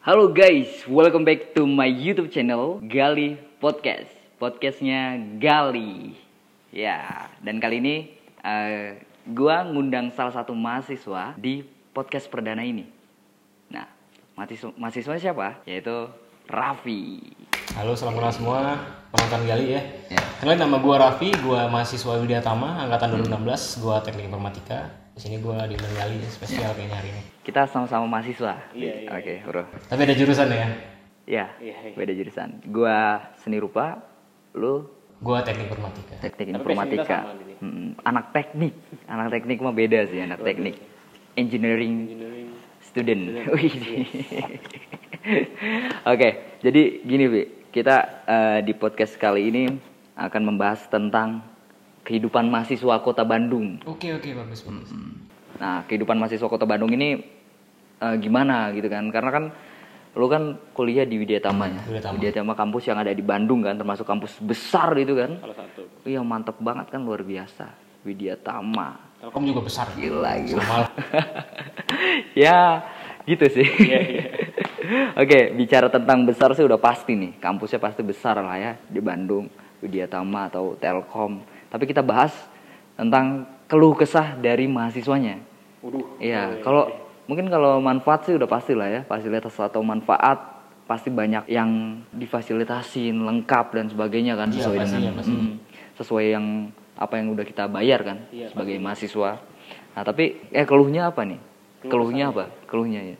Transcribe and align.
Halo 0.00 0.32
guys, 0.32 0.88
welcome 0.88 1.28
back 1.28 1.52
to 1.52 1.68
my 1.68 1.84
YouTube 1.84 2.32
channel 2.32 2.80
Gali 2.80 3.36
Podcast. 3.60 4.08
Podcastnya 4.40 5.20
Gali. 5.36 6.16
Ya, 6.72 7.28
dan 7.44 7.60
kali 7.60 7.84
ini 7.84 7.96
eh, 8.40 8.96
gua 9.28 9.60
ngundang 9.68 10.08
salah 10.16 10.32
satu 10.32 10.56
mahasiswa 10.56 11.36
di 11.36 11.60
podcast 11.92 12.32
perdana 12.32 12.64
ini. 12.64 12.88
Nah, 13.68 13.84
mahasiswa 14.40 14.72
mahasiswa 14.80 15.20
siapa? 15.20 15.60
Yaitu 15.68 16.08
Raffi. 16.48 17.20
Halo, 17.76 17.92
salam 17.92 18.16
kenal 18.16 18.32
semua 18.32 18.80
penonton 19.12 19.52
Gali 19.52 19.76
ya. 19.76 19.84
Ya. 20.08 20.20
Kenalin 20.40 20.64
nama 20.64 20.80
gua 20.80 20.96
Raffi, 20.96 21.28
gua 21.44 21.68
mahasiswa 21.68 22.16
Widyatama 22.24 22.88
angkatan 22.88 23.20
2016, 23.20 23.84
gua 23.84 24.00
Teknik 24.00 24.32
Informatika. 24.32 24.96
Di 25.12 25.20
sini 25.20 25.36
gua 25.44 25.68
di 25.68 25.76
Gali 25.76 26.24
spesial 26.32 26.72
kayaknya 26.72 26.96
hari 26.96 27.12
ini. 27.12 27.39
Kita 27.40 27.64
sama-sama 27.66 28.04
mahasiswa. 28.06 28.60
Iya, 28.70 28.94
iya, 29.00 29.08
Oke, 29.10 29.34
bro. 29.42 29.64
Tapi 29.86 30.00
ada 30.02 30.14
jurusan 30.14 30.48
ya. 30.48 30.56
Ya, 31.24 31.46
Iya, 31.56 31.76
iya. 31.80 31.94
beda 31.94 32.12
jurusan. 32.12 32.60
Gua 32.66 32.96
seni 33.36 33.56
rupa, 33.56 34.02
lu 34.52 34.84
Gua 35.18 35.40
Teknik 35.40 35.68
Informatika. 35.68 36.14
teknik 36.18 36.46
Tapi 36.48 36.56
informatika. 36.56 36.96
basicnya 36.96 37.20
sama 37.22 37.32
gitu. 37.38 37.52
Mm, 37.60 37.88
anak 38.02 38.24
teknik, 38.30 38.74
anak 39.06 39.26
teknik 39.30 39.58
mah 39.60 39.74
beda 39.74 40.00
sih, 40.06 40.18
anak 40.18 40.40
teknik. 40.40 40.76
Engineering 41.34 41.94
Engineering. 42.08 42.48
student. 42.80 43.22
Wih. 43.54 43.74
Oke, 46.02 46.28
jadi 46.58 46.82
gini 47.00 47.24
Bi, 47.26 47.42
kita 47.68 47.96
eh, 48.24 48.58
di 48.60 48.72
podcast 48.72 49.14
kali 49.14 49.46
ini 49.46 49.64
akan 50.16 50.42
membahas 50.46 50.88
tentang 50.88 51.44
kehidupan 52.02 52.48
mahasiswa 52.48 52.98
Kota 52.98 53.22
Bandung. 53.22 53.78
Oke, 53.84 54.10
oke, 54.10 54.28
bagus, 54.34 54.64
bagus. 54.64 54.90
Nah, 55.58 55.82
kehidupan 55.88 56.20
mahasiswa 56.20 56.46
Kota 56.46 56.68
Bandung 56.68 56.92
ini 56.94 57.18
eh, 57.98 58.16
gimana 58.22 58.70
gitu 58.76 58.86
kan? 58.86 59.08
Karena 59.10 59.30
kan 59.32 59.44
lu 60.10 60.26
kan 60.26 60.58
kuliah 60.74 61.06
di 61.06 61.18
Widyatama 61.18 61.64
ya. 61.70 61.80
Widyatama. 61.86 62.14
Widyatama 62.18 62.52
kampus 62.58 62.82
yang 62.90 62.98
ada 62.98 63.14
di 63.14 63.22
Bandung 63.22 63.62
kan, 63.62 63.78
termasuk 63.78 64.06
kampus 64.06 64.38
besar 64.42 64.94
itu 64.98 65.14
kan. 65.14 65.38
Salah 65.38 65.56
satu. 65.58 65.82
Iya 66.06 66.20
mantep 66.22 66.58
banget 66.58 66.90
kan 66.90 67.02
luar 67.02 67.22
biasa. 67.22 67.70
Widyatama. 68.02 69.18
Telkom 69.20 69.44
juga 69.44 69.60
besar. 69.66 69.86
Gila 69.94 70.32
gila. 70.42 70.62
Sama 70.64 70.78
ya 72.46 72.82
gitu 73.28 73.46
sih. 73.52 73.68
Iya, 73.68 74.00
iya. 74.00 74.24
Oke, 75.22 75.54
bicara 75.54 75.86
tentang 75.92 76.24
besar 76.24 76.50
sih 76.56 76.64
udah 76.64 76.80
pasti 76.80 77.14
nih. 77.14 77.36
Kampusnya 77.38 77.78
pasti 77.78 78.00
besar 78.00 78.40
lah 78.40 78.56
ya 78.56 78.72
di 78.88 78.98
Bandung, 78.98 79.46
Widyatama 79.84 80.50
atau 80.50 80.74
Telkom. 80.80 81.44
Tapi 81.70 81.84
kita 81.86 82.02
bahas 82.02 82.34
tentang 82.96 83.46
keluh 83.70 83.94
kesah 83.94 84.34
dari 84.36 84.66
mahasiswanya. 84.66 85.38
Iya, 86.18 86.60
kalau 86.60 86.90
mungkin 87.24 87.46
kalau 87.46 87.78
manfaat 87.78 88.26
sih 88.26 88.34
udah 88.34 88.44
pasti 88.44 88.74
lah 88.74 88.90
ya, 88.90 89.00
fasilitas 89.02 89.54
atau 89.54 89.80
manfaat 89.80 90.42
pasti 90.84 91.06
banyak 91.06 91.46
yang 91.46 91.70
difasilitasin 92.10 93.14
lengkap 93.14 93.66
dan 93.72 93.86
sebagainya 93.86 94.34
kan 94.34 94.50
Iya, 94.50 94.58
sesuai 94.60 94.78
pastinya, 94.80 94.98
dengan 95.00 95.14
pastinya. 95.14 95.42
mm, 95.46 95.54
sesuai 95.94 96.24
yang 96.28 96.46
apa 96.96 97.14
yang 97.14 97.26
udah 97.30 97.44
kita 97.44 97.64
bayar 97.64 98.02
kan 98.02 98.18
Iya, 98.28 98.50
sebagai 98.50 98.76
mahasiswa. 98.76 99.38
Nah 99.90 100.02
tapi 100.02 100.42
eh 100.50 100.66
keluhnya 100.66 101.08
apa 101.08 101.22
nih? 101.22 101.38
Keluhnya 101.82 102.28
apa? 102.28 102.50
Keluhnya 102.66 103.02
ya. 103.06 103.18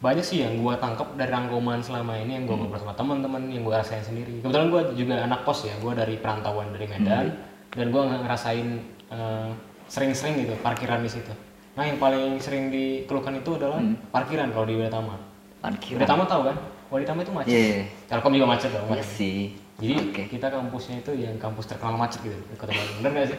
banyak 0.00 0.24
sih 0.24 0.40
yang 0.40 0.56
gua 0.56 0.80
tangkap 0.80 1.12
dari 1.12 1.28
rangkuman 1.28 1.76
selama 1.76 2.16
ini 2.16 2.32
yang 2.32 2.48
gua 2.48 2.56
Hmm. 2.56 2.64
ngobrol 2.64 2.80
sama 2.80 2.96
teman-teman 2.96 3.52
yang 3.52 3.60
gua 3.60 3.84
rasain 3.84 4.00
sendiri 4.00 4.40
kebetulan 4.40 4.72
gua 4.72 4.82
juga 4.96 5.14
anak 5.20 5.44
kos 5.44 5.68
ya 5.68 5.76
gua 5.76 5.92
dari 5.92 6.16
perantauan 6.16 6.72
dari 6.72 6.88
Medan 6.88 7.28
Hmm. 7.28 7.76
dan 7.76 7.86
gua 7.92 8.08
nggak 8.08 8.20
ngerasain 8.24 8.68
eh, 9.12 9.48
sering-sering 9.90 10.38
gitu 10.40 10.54
parkiran 10.60 11.02
di 11.02 11.10
situ 11.10 11.32
nah 11.72 11.82
yang 11.82 11.98
paling 11.98 12.38
sering 12.38 12.68
dikeluhkan 12.68 13.34
itu 13.36 13.50
adalah 13.52 13.78
Hmm. 13.78 13.98
parkiran 14.08 14.50
kalau 14.50 14.64
di 14.64 14.74
Widyatama 14.74 15.14
Parkiran. 15.60 15.96
Widyatama 15.98 16.24
tahu 16.24 16.42
kan 16.44 16.56
Widyatama 16.88 17.20
itu 17.20 17.32
macet 17.32 17.50
Iya. 17.50 17.78
Telkom 18.06 18.32
juga 18.32 18.46
macet 18.48 18.70
dong 18.70 18.86
Iya 18.88 19.04
sih. 19.04 19.40
jadi 19.76 19.94
Oke. 19.98 20.22
kita 20.28 20.46
kampusnya 20.48 20.96
itu 20.98 21.12
yang 21.14 21.34
kampus 21.36 21.66
terkenal 21.66 21.96
macet 21.96 22.20
gitu 22.22 22.36
di 22.36 22.54
kota 22.54 22.70
Bandung 22.70 22.96
bener 22.98 23.10
nggak 23.12 23.26
sih 23.28 23.38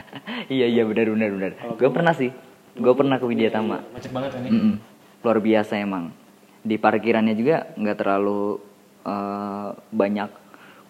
iya 0.56 0.66
iya 0.66 0.82
benar 0.82 1.06
benar 1.08 1.30
benar. 1.30 1.52
Gue 1.74 1.90
pernah 1.90 2.12
sih. 2.12 2.30
Gue 2.74 2.92
pernah 2.92 3.16
ke 3.16 3.24
Widyatama. 3.24 3.76
macet 3.90 4.10
banget 4.10 4.30
kan 4.32 4.42
ini 4.42 4.50
Mm-mm. 4.50 4.74
Luar 5.20 5.38
biasa 5.38 5.72
emang. 5.76 6.14
Di 6.60 6.76
parkirannya 6.76 7.32
juga 7.32 7.68
nggak 7.74 7.96
terlalu 7.96 8.58
eh, 9.02 9.70
banyak 9.88 10.30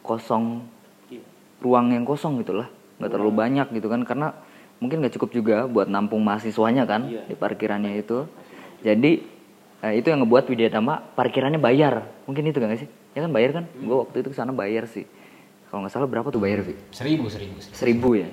kosong 0.01 0.65
Iya. 1.09 1.23
ruang 1.59 1.91
yang 1.91 2.03
kosong 2.03 2.39
gitu 2.39 2.55
lah. 2.55 2.69
Nggak 2.97 3.11
terlalu 3.11 3.33
banyak 3.33 3.67
gitu 3.73 3.87
kan 3.87 4.03
karena 4.03 4.35
mungkin 4.78 5.03
nggak 5.03 5.15
cukup 5.19 5.31
juga 5.33 5.56
buat 5.66 5.87
nampung 5.87 6.22
mahasiswanya 6.22 6.87
kan 6.87 7.06
Iya. 7.06 7.22
di 7.27 7.34
parkirannya 7.34 7.99
itu. 7.99 8.27
Jadi 8.81 9.22
eh, 9.83 9.93
itu 9.94 10.06
yang 10.11 10.22
ngebuat 10.22 10.47
Widyatama 10.47 11.15
parkirannya 11.15 11.59
bayar. 11.59 12.06
Mungkin 12.27 12.47
itu 12.47 12.59
gak 12.59 12.78
sih? 12.78 12.88
Ya 13.15 13.27
kan 13.27 13.31
bayar 13.31 13.50
kan? 13.53 13.65
Gue 13.75 13.97
waktu 13.99 14.22
itu 14.22 14.28
ke 14.31 14.37
sana 14.37 14.50
bayar 14.50 14.87
sih. 14.87 15.06
Kalau 15.69 15.84
nggak 15.84 15.93
salah 15.93 16.09
berapa 16.09 16.33
tuh 16.33 16.41
bayar 16.41 16.65
Vi? 16.65 16.72
seribu 16.91 17.28
seribu 17.28 17.61
sih. 17.61 17.71
Seribu 17.77 18.17
ya? 18.17 18.28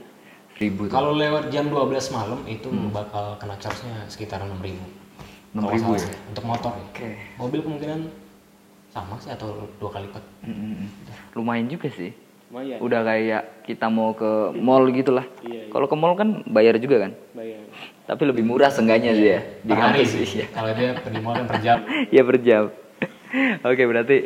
Seribu. 0.55 0.87
Kalau 0.87 1.11
lewat 1.11 1.51
jam 1.51 1.67
12 1.67 2.15
malam 2.15 2.39
itu 2.47 2.71
bakal 2.89 3.35
kena 3.35 3.59
charge-nya 3.59 4.07
sekitar 4.07 4.39
6.000 4.39 4.63
ribu. 4.63 4.85
6.000 5.51 5.99
ya? 5.99 6.09
Untuk 6.31 6.43
motor 6.47 6.71
ya. 6.71 6.83
Oke. 6.95 7.09
Mobil 7.35 7.59
kemungkinan 7.59 7.99
sama 8.95 9.19
sih 9.19 9.35
atau 9.35 9.67
dua 9.75 9.91
kali 9.91 10.07
lipat. 10.07 10.23
Mm-mm. 10.47 10.87
Lumayan 11.35 11.67
juga 11.67 11.91
sih. 11.91 12.15
Lumayan. 12.51 12.77
Udah 12.77 13.01
kayak 13.01 13.43
kita 13.65 13.89
mau 13.89 14.13
ke 14.13 14.53
mall 14.53 14.85
gitu 14.93 15.11
lah. 15.11 15.25
Iya, 15.41 15.65
iya. 15.65 15.71
Kalau 15.73 15.89
ke 15.89 15.95
mall 15.97 16.13
kan 16.13 16.45
bayar 16.45 16.77
juga 16.77 17.09
kan. 17.09 17.11
Bayar. 17.33 17.65
Tapi 18.05 18.21
lebih 18.29 18.45
murah 18.45 18.69
seenggaknya 18.69 19.11
sih 19.17 19.27
ya 19.33 19.39
di 19.65 19.73
kampus 19.73 20.09
sih. 20.13 20.45
Ya. 20.45 20.47
Kalau 20.53 20.71
dia 20.77 20.93
pergi 20.93 21.19
mall 21.25 21.35
kan 21.41 21.45
per 21.49 21.59
jam. 21.65 21.77
ya 22.15 22.21
per 22.21 22.37
jam. 22.45 22.63
Oke 23.65 23.83
berarti 23.89 24.17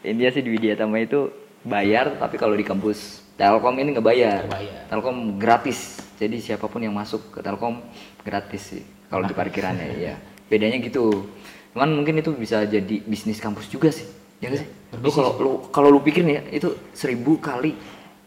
intinya 0.00 0.30
sih 0.32 0.42
di 0.42 0.50
Widyatama 0.56 0.96
itu 1.04 1.28
bayar 1.60 2.16
tapi 2.16 2.40
kalau 2.40 2.56
di 2.56 2.64
kampus 2.64 3.28
Telkom 3.36 3.76
ini 3.78 3.94
nggak 3.94 4.06
bayar. 4.06 4.40
Bayar. 4.48 4.88
Telkom 4.88 5.36
gratis. 5.36 6.00
Jadi 6.18 6.42
siapa 6.42 6.66
pun 6.66 6.82
yang 6.82 6.96
masuk 6.96 7.36
ke 7.36 7.44
Telkom 7.44 7.84
gratis 8.24 8.74
sih 8.74 8.82
kalau 9.12 9.28
di 9.28 9.36
parkirannya 9.36 9.86
ya. 10.00 10.16
Bedanya 10.50 10.80
gitu. 10.80 11.28
Cuman 11.76 11.92
mungkin 11.92 12.18
itu 12.18 12.32
bisa 12.32 12.64
jadi 12.64 13.04
bisnis 13.04 13.38
kampus 13.38 13.68
juga 13.68 13.92
sih. 13.92 14.08
Ya 14.40 14.48
nggak 14.48 14.64
sih? 14.64 14.70
Lu 14.96 15.10
kalau 15.12 15.30
lu 15.36 15.50
kalau 15.68 15.88
lu 15.92 16.00
pikir 16.00 16.24
nih 16.24 16.34
ya 16.40 16.42
itu 16.48 16.68
seribu 16.96 17.36
kali 17.36 17.76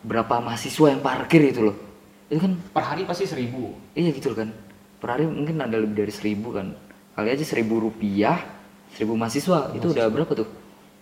berapa 0.06 0.38
mahasiswa 0.38 0.94
yang 0.94 1.02
parkir 1.02 1.42
itu 1.42 1.62
loh. 1.66 1.78
Itu 2.30 2.38
kan 2.38 2.54
Per 2.70 2.84
hari 2.86 3.02
pasti 3.10 3.26
seribu. 3.26 3.74
Iya 3.98 4.14
gitu 4.14 4.38
kan. 4.38 4.54
Per 5.02 5.10
hari 5.10 5.26
mungkin 5.26 5.58
ada 5.58 5.74
lebih 5.82 6.06
dari 6.06 6.14
seribu 6.14 6.54
kan. 6.54 6.78
Kali 7.18 7.28
aja 7.34 7.44
seribu 7.44 7.82
rupiah, 7.82 8.40
seribu 8.94 9.18
mahasiswa, 9.18 9.74
itu 9.76 9.92
udah 9.92 10.06
berapa 10.08 10.32
tuh? 10.32 10.48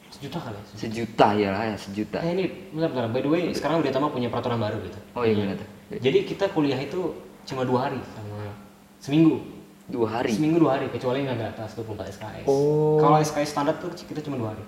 Sejuta 0.09 0.41
kali. 0.41 0.57
ya. 0.57 0.63
Sejuta 0.73 1.27
ya 1.37 1.49
lah 1.53 1.63
ya, 1.69 1.75
sejuta. 1.77 2.17
Eh 2.25 2.31
ini 2.33 2.45
bentar 2.73 2.89
bentar. 2.89 3.05
By 3.13 3.21
the 3.21 3.29
way, 3.29 3.43
sekarang 3.53 3.85
udah 3.85 3.91
Tama 3.93 4.09
punya 4.09 4.31
peraturan 4.31 4.57
baru 4.57 4.81
gitu. 4.81 4.99
Oh 5.13 5.21
iya 5.21 5.53
tuh? 5.53 5.69
Jadi 6.01 6.25
kita 6.25 6.49
kuliah 6.49 6.79
itu 6.81 7.13
cuma 7.45 7.61
dua 7.61 7.89
hari 7.89 8.01
sama 8.17 8.49
seminggu. 8.97 9.41
Dua 9.89 10.07
hari. 10.09 10.33
Seminggu 10.33 10.61
dua 10.61 10.77
hari 10.77 10.89
kecuali 10.89 11.25
nggak 11.25 11.37
di 11.37 11.45
atas 11.45 11.73
24 11.73 12.13
SKS. 12.13 12.45
Oh. 12.45 13.01
Kalau 13.01 13.17
SKS 13.17 13.49
standar 13.49 13.75
tuh 13.81 13.89
kita 13.93 14.21
cuma 14.21 14.37
dua 14.37 14.53
hari. 14.53 14.63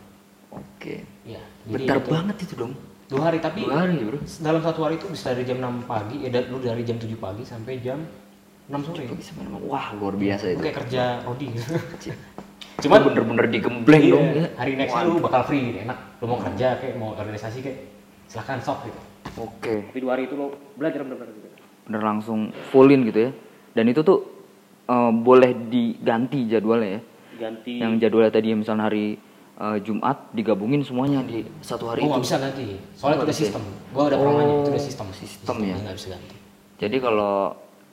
Oke. 0.52 1.04
Iya. 1.24 1.42
Bentar 1.64 1.98
itu- 1.98 2.10
banget 2.10 2.36
itu 2.44 2.54
dong. 2.56 2.74
Dua 3.08 3.28
hari 3.28 3.44
tapi 3.44 3.68
Dua 3.68 3.76
hari 3.84 4.00
bro. 4.00 4.20
dalam 4.40 4.62
satu 4.64 4.88
hari 4.88 4.96
itu 4.96 5.08
bisa 5.08 5.36
dari 5.36 5.44
jam 5.44 5.60
6 5.60 5.84
pagi, 5.84 6.24
ya 6.24 6.32
lu 6.48 6.64
dari 6.64 6.80
jam 6.82 6.96
7 6.96 7.12
pagi 7.18 7.44
sampai 7.44 7.84
jam 7.84 8.00
6 8.72 8.80
sore. 8.82 9.04
Bisa 9.12 9.36
mana 9.36 9.60
Wah 9.62 9.92
luar 10.00 10.16
biasa 10.16 10.56
itu. 10.56 10.64
kayak 10.64 10.76
kerja 10.80 11.20
rodi 11.22 11.52
gitu. 11.52 11.76
Cuman 12.82 12.98
Itu 12.98 13.08
bener-bener 13.12 13.46
digembleng 13.52 14.02
iya, 14.02 14.14
dong. 14.16 14.26
ya. 14.32 14.48
hari 14.56 14.72
nextnya 14.74 15.04
lu 15.06 15.20
bakal 15.20 15.44
free 15.44 15.62
gitu, 15.70 15.78
enak. 15.84 15.98
Lu 16.18 16.26
mau 16.26 16.40
kerja 16.40 16.80
kayak 16.80 16.96
mau 16.96 17.12
organisasi 17.14 17.58
kayak 17.60 17.78
silahkan 18.26 18.58
sok 18.58 18.88
gitu. 18.88 19.00
Oke. 19.38 19.92
Tapi 19.92 20.00
dua 20.00 20.12
hari 20.16 20.26
itu 20.26 20.34
lo 20.34 20.48
belajar 20.74 21.04
benar-benar 21.04 21.36
gitu. 21.36 21.48
Bener 21.84 22.02
langsung 22.02 22.40
fullin 22.72 23.04
gitu 23.06 23.28
ya. 23.28 23.32
Dan 23.76 23.86
itu 23.86 24.02
tuh 24.02 24.24
eh, 24.88 25.12
boleh 25.14 25.52
diganti 25.68 26.48
jadwalnya 26.48 26.90
ya. 26.90 27.02
Ganti. 27.38 27.74
Yang 27.76 27.94
jadwalnya 28.02 28.32
tadi 28.32 28.48
misalnya 28.56 28.88
hari 28.88 29.20
eh, 29.62 29.78
Jumat 29.80 30.18
digabungin 30.32 30.82
semuanya 30.82 31.22
di 31.22 31.46
satu 31.62 31.86
hari 31.88 32.02
itu. 32.02 32.10
Oh 32.10 32.18
bisa 32.18 32.36
ganti, 32.36 32.82
soalnya 32.92 33.16
Oh, 33.16 33.20
itu 33.20 33.26
udah 33.26 33.38
sistem. 33.38 33.62
Gua 33.92 34.04
udah 34.04 34.18
pernah 34.18 34.34
nanya, 34.36 34.54
itu 34.56 34.68
udah 34.68 34.74
Oh, 34.74 34.84
sistem. 34.84 35.08
sistem 35.14 35.56
ya. 35.62 35.76
nggak 35.78 35.96
bisa 35.96 36.08
ganti. 36.10 36.36
Jadi 36.78 36.98
kalau 36.98 37.36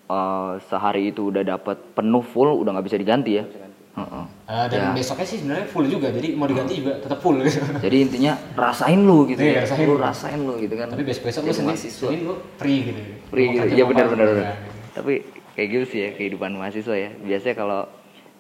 eh, 0.09 0.53
sehari 0.65 1.03
itu 1.07 1.29
udah 1.29 1.45
dapat 1.47 1.77
penuh 1.93 2.25
full 2.25 2.49
udah 2.57 2.73
nggak 2.73 2.87
bisa 2.87 2.97
diganti 2.97 3.33
ya. 3.35 3.45
Bisa 3.45 3.61
ganti. 3.61 3.77
Heeh. 3.95 4.25
Eh, 4.49 4.67
dan 4.69 4.79
Ya. 4.81 4.89
besoknya 4.95 5.27
sih 5.27 5.37
sebenarnya 5.37 5.67
full 5.67 5.85
juga, 5.85 6.09
jadi 6.09 6.29
mau 6.33 6.47
diganti 6.47 6.73
juga 6.77 6.97
tetap 6.97 7.19
full 7.19 7.37
gitu. 7.43 7.61
Jadi 7.85 7.97
intinya 8.01 8.33
rasain 8.55 9.01
lu 9.01 9.27
gitu 9.27 9.43
Iya, 9.43 9.53
ya. 9.53 9.61
rasain 9.61 9.85
lu 9.85 9.97
rasain 9.99 10.41
lu 10.41 10.55
gitu 10.57 10.73
kan. 10.73 10.89
Tapi 10.89 11.03
besok 11.03 11.29
besok 11.29 11.43
lu 11.45 11.53
mahasiswa. 11.67 12.07
senin 12.07 12.21
lu 12.25 12.35
free 12.57 12.79
gitu. 12.87 13.01
Free 13.29 13.47
gitu. 13.53 13.67
Iya 13.69 13.83
mau 13.83 13.91
benar 13.91 14.05
apa, 14.05 14.13
benar 14.15 14.27
gitu 14.27 14.41
kan. 14.41 14.57
Tapi 14.95 15.13
kayak 15.53 15.69
gitu 15.69 15.85
sih 15.85 16.01
ya 16.01 16.11
kehidupan 16.15 16.51
mahasiswa 16.55 16.95
ya. 16.97 17.11
Biasanya 17.19 17.55
kalau 17.55 17.81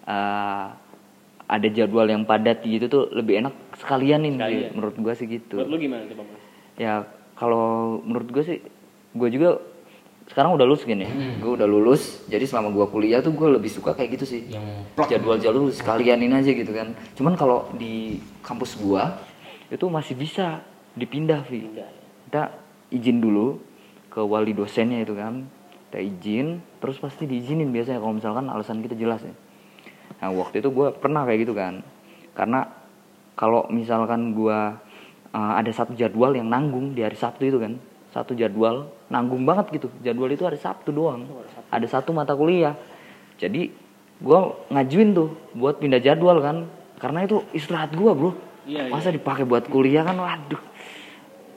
eh, 0.06 0.66
ada 1.48 1.68
jadwal 1.72 2.04
yang 2.04 2.28
padat 2.28 2.60
gitu 2.60 2.86
tuh 2.92 3.02
lebih 3.10 3.40
enak 3.40 3.54
sekalianin 3.80 4.36
sih. 4.36 4.44
Sekalian. 4.44 4.70
menurut 4.76 4.96
gua 5.00 5.12
sih 5.16 5.26
gitu. 5.26 5.56
Buat 5.58 5.68
lu 5.72 5.76
gimana 5.80 6.04
coba 6.04 6.22
mas? 6.28 6.40
Ya 6.76 6.94
kalau 7.38 7.98
menurut 8.02 8.28
gue 8.34 8.42
sih, 8.42 8.58
gue 9.14 9.28
juga 9.30 9.62
sekarang 10.26 10.58
udah 10.58 10.66
lulus 10.66 10.82
gini. 10.82 11.06
Hmm. 11.06 11.38
Gue 11.38 11.54
udah 11.54 11.70
lulus, 11.70 12.26
jadi 12.26 12.42
selama 12.44 12.74
gue 12.74 12.86
kuliah 12.90 13.22
tuh 13.22 13.30
gue 13.30 13.48
lebih 13.48 13.70
suka 13.70 13.94
kayak 13.94 14.18
gitu 14.18 14.26
sih. 14.26 14.42
yang 14.50 14.66
plak 14.98 15.14
Jadwal-jadwal 15.14 15.70
sekalianin 15.70 16.34
aja 16.34 16.50
gitu 16.50 16.74
kan. 16.74 16.98
Cuman 17.14 17.38
kalau 17.38 17.70
di 17.78 18.18
kampus 18.42 18.74
gua 18.74 19.22
itu 19.70 19.86
masih 19.86 20.18
bisa 20.18 20.66
dipindah, 20.98 21.46
Vi. 21.46 21.64
Pindah. 21.64 21.90
Kita 22.28 22.42
izin 22.90 23.22
dulu 23.22 23.62
ke 24.10 24.20
wali 24.20 24.50
dosennya 24.52 25.06
itu 25.06 25.14
kan. 25.14 25.46
Kita 25.88 26.02
izin, 26.04 26.60
terus 26.82 27.00
pasti 27.00 27.24
diizinin 27.24 27.72
biasanya 27.72 28.02
kalau 28.02 28.18
misalkan 28.18 28.44
alasan 28.52 28.84
kita 28.84 28.98
jelas 28.98 29.24
ya. 29.24 29.32
Nah 30.18 30.28
waktu 30.34 30.62
itu 30.62 30.68
gue 30.70 30.88
pernah 30.98 31.22
kayak 31.26 31.46
gitu 31.46 31.54
kan. 31.54 31.82
Karena 32.34 32.78
kalau 33.38 33.70
misalkan 33.70 34.34
gua 34.34 34.74
uh, 35.30 35.52
ada 35.54 35.70
satu 35.70 35.94
jadwal 35.94 36.34
yang 36.34 36.50
nanggung 36.50 36.90
di 36.98 37.06
hari 37.06 37.14
Sabtu 37.14 37.46
itu 37.46 37.62
kan. 37.62 37.78
Satu 38.10 38.34
jadwal 38.34 38.90
nanggung 39.06 39.46
banget 39.46 39.78
gitu. 39.78 39.86
Jadwal 40.02 40.34
itu 40.34 40.42
hari 40.42 40.58
Sabtu 40.58 40.90
doang. 40.90 41.22
Ada 41.70 41.86
satu 41.86 42.10
mata 42.10 42.34
kuliah. 42.34 42.74
Jadi 43.38 43.70
gua 44.18 44.58
ngajuin 44.74 45.14
tuh 45.14 45.38
buat 45.54 45.78
pindah 45.78 46.02
jadwal 46.02 46.42
kan. 46.42 46.66
Karena 46.98 47.22
itu 47.22 47.46
istirahat 47.54 47.94
gua 47.94 48.10
bro. 48.18 48.34
Iya, 48.66 48.90
Masa 48.90 49.14
dipakai 49.14 49.46
buat 49.46 49.70
kuliah 49.70 50.02
kan 50.02 50.18
waduh. 50.18 50.60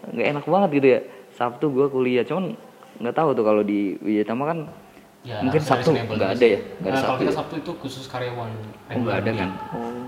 nggak 0.02 0.28
enak 0.38 0.46
banget 0.46 0.70
gitu 0.78 0.88
ya. 0.88 1.00
Sabtu 1.34 1.74
gua 1.74 1.90
kuliah. 1.90 2.22
Cuman 2.22 2.54
nggak 3.02 3.16
tahu 3.18 3.34
tuh 3.34 3.42
kalau 3.42 3.66
di 3.66 3.98
Wijatama 3.98 4.44
kan 4.46 4.60
Ya, 5.22 5.38
mungkin 5.40 5.62
Sabtu 5.62 5.94
Senin 5.94 6.02
nggak 6.02 6.18
Bonus. 6.18 6.34
ada 6.34 6.46
ya? 6.48 6.60
Nggak 6.60 6.82
ada 6.82 6.82
Nah, 6.82 6.90
kalau 6.90 7.02
Sabtu. 7.06 7.22
kita 7.22 7.30
ya? 7.30 7.38
Sabtu 7.38 7.56
itu 7.56 7.72
khusus 7.78 8.06
karyawan. 8.06 8.50
Oh, 8.90 8.98
nggak 8.98 9.18
ada 9.18 9.32
kan? 9.32 9.50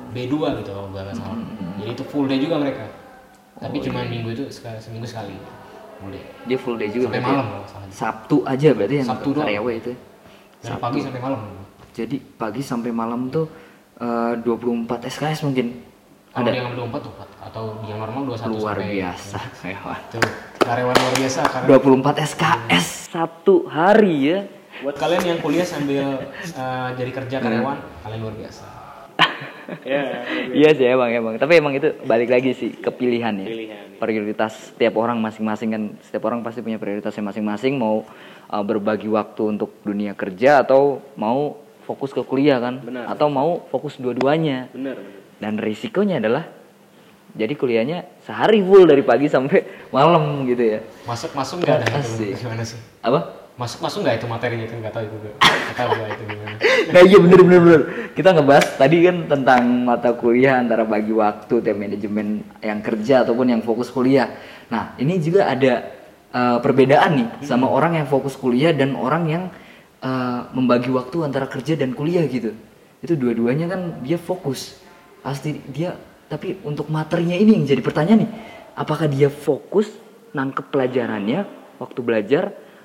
B2 0.09 0.33
gitu 0.57 0.69
kalau 0.69 0.87
gue 0.89 1.01
nggak 1.01 1.15
salah. 1.15 1.37
Jadi 1.75 1.89
itu 1.91 2.03
full 2.03 2.25
day 2.25 2.39
juga 2.41 2.55
mereka. 2.57 2.83
Tapi 3.53 3.75
cuma 3.79 3.99
minggu 4.03 4.29
itu 4.31 4.43
sekali, 4.49 4.77
seminggu 4.81 5.05
sekali. 5.05 5.37
Full 5.99 6.09
day. 6.09 6.23
Dia 6.43 6.57
full 6.57 6.75
day 6.75 6.89
juga 6.89 7.05
Sampai 7.07 7.21
ya? 7.21 7.25
malam 7.27 7.45
kalau 7.47 7.67
salah. 7.69 7.85
Sabtu 7.87 8.37
aja 8.43 8.69
berarti 8.73 8.95
yang 8.95 9.07
Sabtu 9.07 9.29
doang. 9.29 9.45
karyawan 9.45 9.73
itu. 9.75 9.91
Dari 10.59 10.77
pagi 10.79 10.99
sampai 10.99 11.21
malam. 11.21 11.41
Jadi 11.93 12.15
pagi 12.17 12.61
sampai 12.63 12.89
malam 12.91 13.21
tuh 13.29 13.45
eh, 13.95 14.33
24 14.41 14.49
SKS 15.05 15.39
mungkin. 15.43 15.67
Kalau 16.33 16.49
Ada. 16.49 16.65
ngambil 16.65 16.89
24 16.89 17.05
tuh, 17.05 17.13
atau 17.39 17.63
yang 17.85 18.01
normal 18.01 18.21
21 18.33 18.49
Luar 18.49 18.73
sampai 18.73 18.89
biasa. 18.91 19.37
karyawan. 19.61 19.99
Itu 20.01 20.17
karyawan 20.57 20.95
luar 20.97 21.13
biasa 21.13 21.39
karena 21.45 21.67
24 21.69 22.25
SKS 22.25 22.85
satu 23.07 23.55
hari 23.69 24.15
ya. 24.25 24.39
Buat 24.81 24.95
kalian 24.97 25.23
yang 25.35 25.39
kuliah 25.43 25.67
sambil 25.67 26.25
eh, 26.33 26.89
jadi 26.97 27.11
kerja 27.13 27.37
karyawan, 27.43 27.77
kalian 28.01 28.19
luar 28.23 28.35
biasa. 28.39 28.65
Ya, 29.87 30.27
Iya 30.51 30.69
sih 30.75 30.85
emang 30.85 31.07
emang. 31.07 31.33
Tapi 31.39 31.55
emang 31.63 31.71
itu 31.71 31.95
balik 32.03 32.27
lagi 32.27 32.51
sih 32.51 32.75
ke 32.75 32.91
pilihan 32.91 33.31
ya. 33.31 33.47
Pilihan, 33.47 33.83
iya. 33.95 33.99
Prioritas 33.99 34.75
setiap 34.75 34.99
orang 34.99 35.23
masing-masing 35.23 35.69
kan. 35.71 35.83
Setiap 36.03 36.27
orang 36.27 36.43
pasti 36.43 36.59
punya 36.59 36.75
prioritasnya 36.75 37.23
masing-masing. 37.23 37.79
Mau 37.79 38.03
uh, 38.51 38.63
berbagi 38.63 39.07
waktu 39.07 39.55
untuk 39.55 39.71
dunia 39.87 40.13
kerja 40.19 40.67
atau 40.67 40.99
mau 41.15 41.63
fokus 41.87 42.11
ke 42.11 42.21
kuliah 42.27 42.59
kan? 42.59 42.83
Benar. 42.83 43.07
Atau 43.07 43.31
mau 43.31 43.63
fokus 43.71 43.95
dua-duanya. 43.95 44.67
benar 44.75 44.99
benar. 44.99 45.21
Dan 45.39 45.53
risikonya 45.59 46.19
adalah 46.19 46.43
jadi 47.33 47.53
kuliahnya 47.57 47.97
sehari 48.21 48.61
full 48.61 48.85
dari 48.85 49.01
pagi 49.01 49.25
sampai 49.25 49.89
malam 49.89 50.45
gitu 50.45 50.77
ya. 50.77 50.79
Masuk 51.07 51.33
masuk 51.33 51.65
nggak 51.65 51.81
ada 51.81 51.87
Asik. 51.97 52.35
itu 52.35 52.45
gimana 52.45 52.63
sih? 52.67 52.79
Apa? 53.01 53.42
Masuk 53.53 53.85
masuk 53.85 54.01
nggak 54.01 54.17
itu 54.17 54.25
materinya 54.25 54.65
itu 54.65 54.73
nggak 54.81 54.93
tahu 54.97 55.05
itu. 55.05 55.17
Nggak 55.29 55.77
tahu 55.77 55.89
gue 55.93 56.07
itu 56.09 56.23
gimana. 56.25 56.55
Nah 56.93 57.01
iya 57.05 57.17
bener 57.21 57.39
bener 57.45 57.59
bener. 57.61 57.81
Kita 58.17 58.29
ngebahas 58.33 58.67
tadi 58.81 58.97
kan 59.05 59.17
tentang 59.29 59.63
mata 59.85 60.09
kuliah 60.17 60.57
antara 60.57 60.83
bagi 60.83 61.13
waktu 61.13 61.61
dan 61.61 61.75
manajemen 61.77 62.41
yang 62.65 62.81
kerja 62.81 63.21
ataupun 63.21 63.53
yang 63.53 63.61
fokus 63.61 63.93
kuliah. 63.93 64.33
Nah 64.73 64.97
ini 64.97 65.21
juga 65.21 65.53
ada 65.53 65.85
uh, 66.33 66.57
perbedaan 66.65 67.11
nih 67.13 67.27
sama 67.45 67.69
orang 67.69 68.01
yang 68.01 68.07
fokus 68.09 68.33
kuliah 68.33 68.73
dan 68.73 68.97
orang 68.97 69.23
yang 69.29 69.43
uh, 70.01 70.49
membagi 70.49 70.89
waktu 70.89 71.21
antara 71.21 71.45
kerja 71.45 71.77
dan 71.77 71.93
kuliah 71.93 72.25
gitu. 72.25 72.57
Itu 73.05 73.13
dua-duanya 73.13 73.69
kan 73.69 73.81
dia 74.01 74.17
fokus. 74.17 74.81
Pasti 75.21 75.61
dia 75.69 75.93
tapi 76.25 76.57
untuk 76.65 76.89
materinya 76.89 77.37
ini 77.37 77.61
yang 77.61 77.65
jadi 77.69 77.81
pertanyaan 77.85 78.25
nih. 78.25 78.31
Apakah 78.73 79.05
dia 79.05 79.29
fokus 79.29 79.93
nangkep 80.33 80.73
pelajarannya 80.73 81.45
waktu 81.77 81.99
belajar 82.01 82.43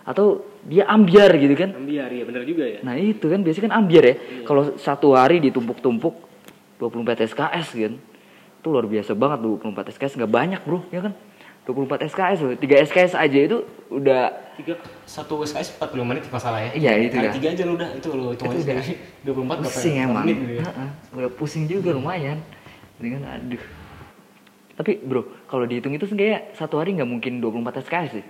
atau 0.09 0.41
dia 0.65 0.89
ambiar 0.89 1.37
gitu 1.37 1.53
kan? 1.53 1.77
Ambiar 1.77 2.09
ya 2.09 2.25
benar 2.25 2.43
juga 2.49 2.65
ya. 2.65 2.81
Nah 2.81 2.97
itu 2.97 3.29
kan 3.29 3.45
biasanya 3.45 3.65
kan 3.69 3.75
ambiar 3.85 4.05
ya. 4.09 4.15
Kalau 4.49 4.73
satu 4.81 5.13
hari 5.13 5.45
ditumpuk-tumpuk 5.45 6.17
24 6.81 7.29
SKS 7.29 7.69
kan. 7.77 7.95
Itu 8.59 8.67
luar 8.73 8.89
biasa 8.89 9.13
banget 9.13 9.45
24 9.45 9.93
SKS 9.93 10.17
nggak 10.17 10.33
banyak 10.33 10.61
bro 10.65 10.81
ya 10.89 11.05
kan. 11.05 11.13
24 11.69 12.09
SKS 12.09 12.39
loh. 12.41 12.57
3 12.57 12.89
SKS 12.89 13.13
aja 13.21 13.39
itu 13.45 13.59
udah 13.93 14.49
Tiga 14.59 14.75
Satu 15.07 15.45
SKS 15.45 15.79
45 15.79 16.03
menit 16.03 16.25
masalah 16.33 16.59
ya. 16.65 16.71
Iya, 16.75 16.93
itu 17.07 17.15
dah. 17.15 17.31
tiga 17.31 17.49
aja 17.55 17.63
lu 17.63 17.79
udah 17.79 17.91
itu 17.95 18.09
lu 18.11 18.25
hitung 18.35 18.51
Itu 18.51 18.59
aja 18.59 18.75
udah 18.75 18.83
sendiri. 18.83 19.23
24 19.23 19.39
berapa 19.39 19.63
pusing 19.71 19.95
emang. 20.03 20.25
menit 20.27 20.37
gitu 20.43 20.55
ya. 20.59 20.65
Heeh, 20.67 20.89
udah 21.15 21.31
pusing 21.37 21.65
juga 21.71 21.89
lumayan. 21.95 22.39
Dengan 22.99 23.23
aduh. 23.29 23.63
Tapi 24.75 24.99
bro, 24.99 25.23
kalau 25.47 25.63
dihitung 25.63 25.95
itu 25.95 26.11
kayak 26.11 26.59
satu 26.59 26.83
hari 26.83 26.99
nggak 26.99 27.07
mungkin 27.07 27.39
24 27.39 27.87
SKS 27.87 28.11
sih. 28.19 28.27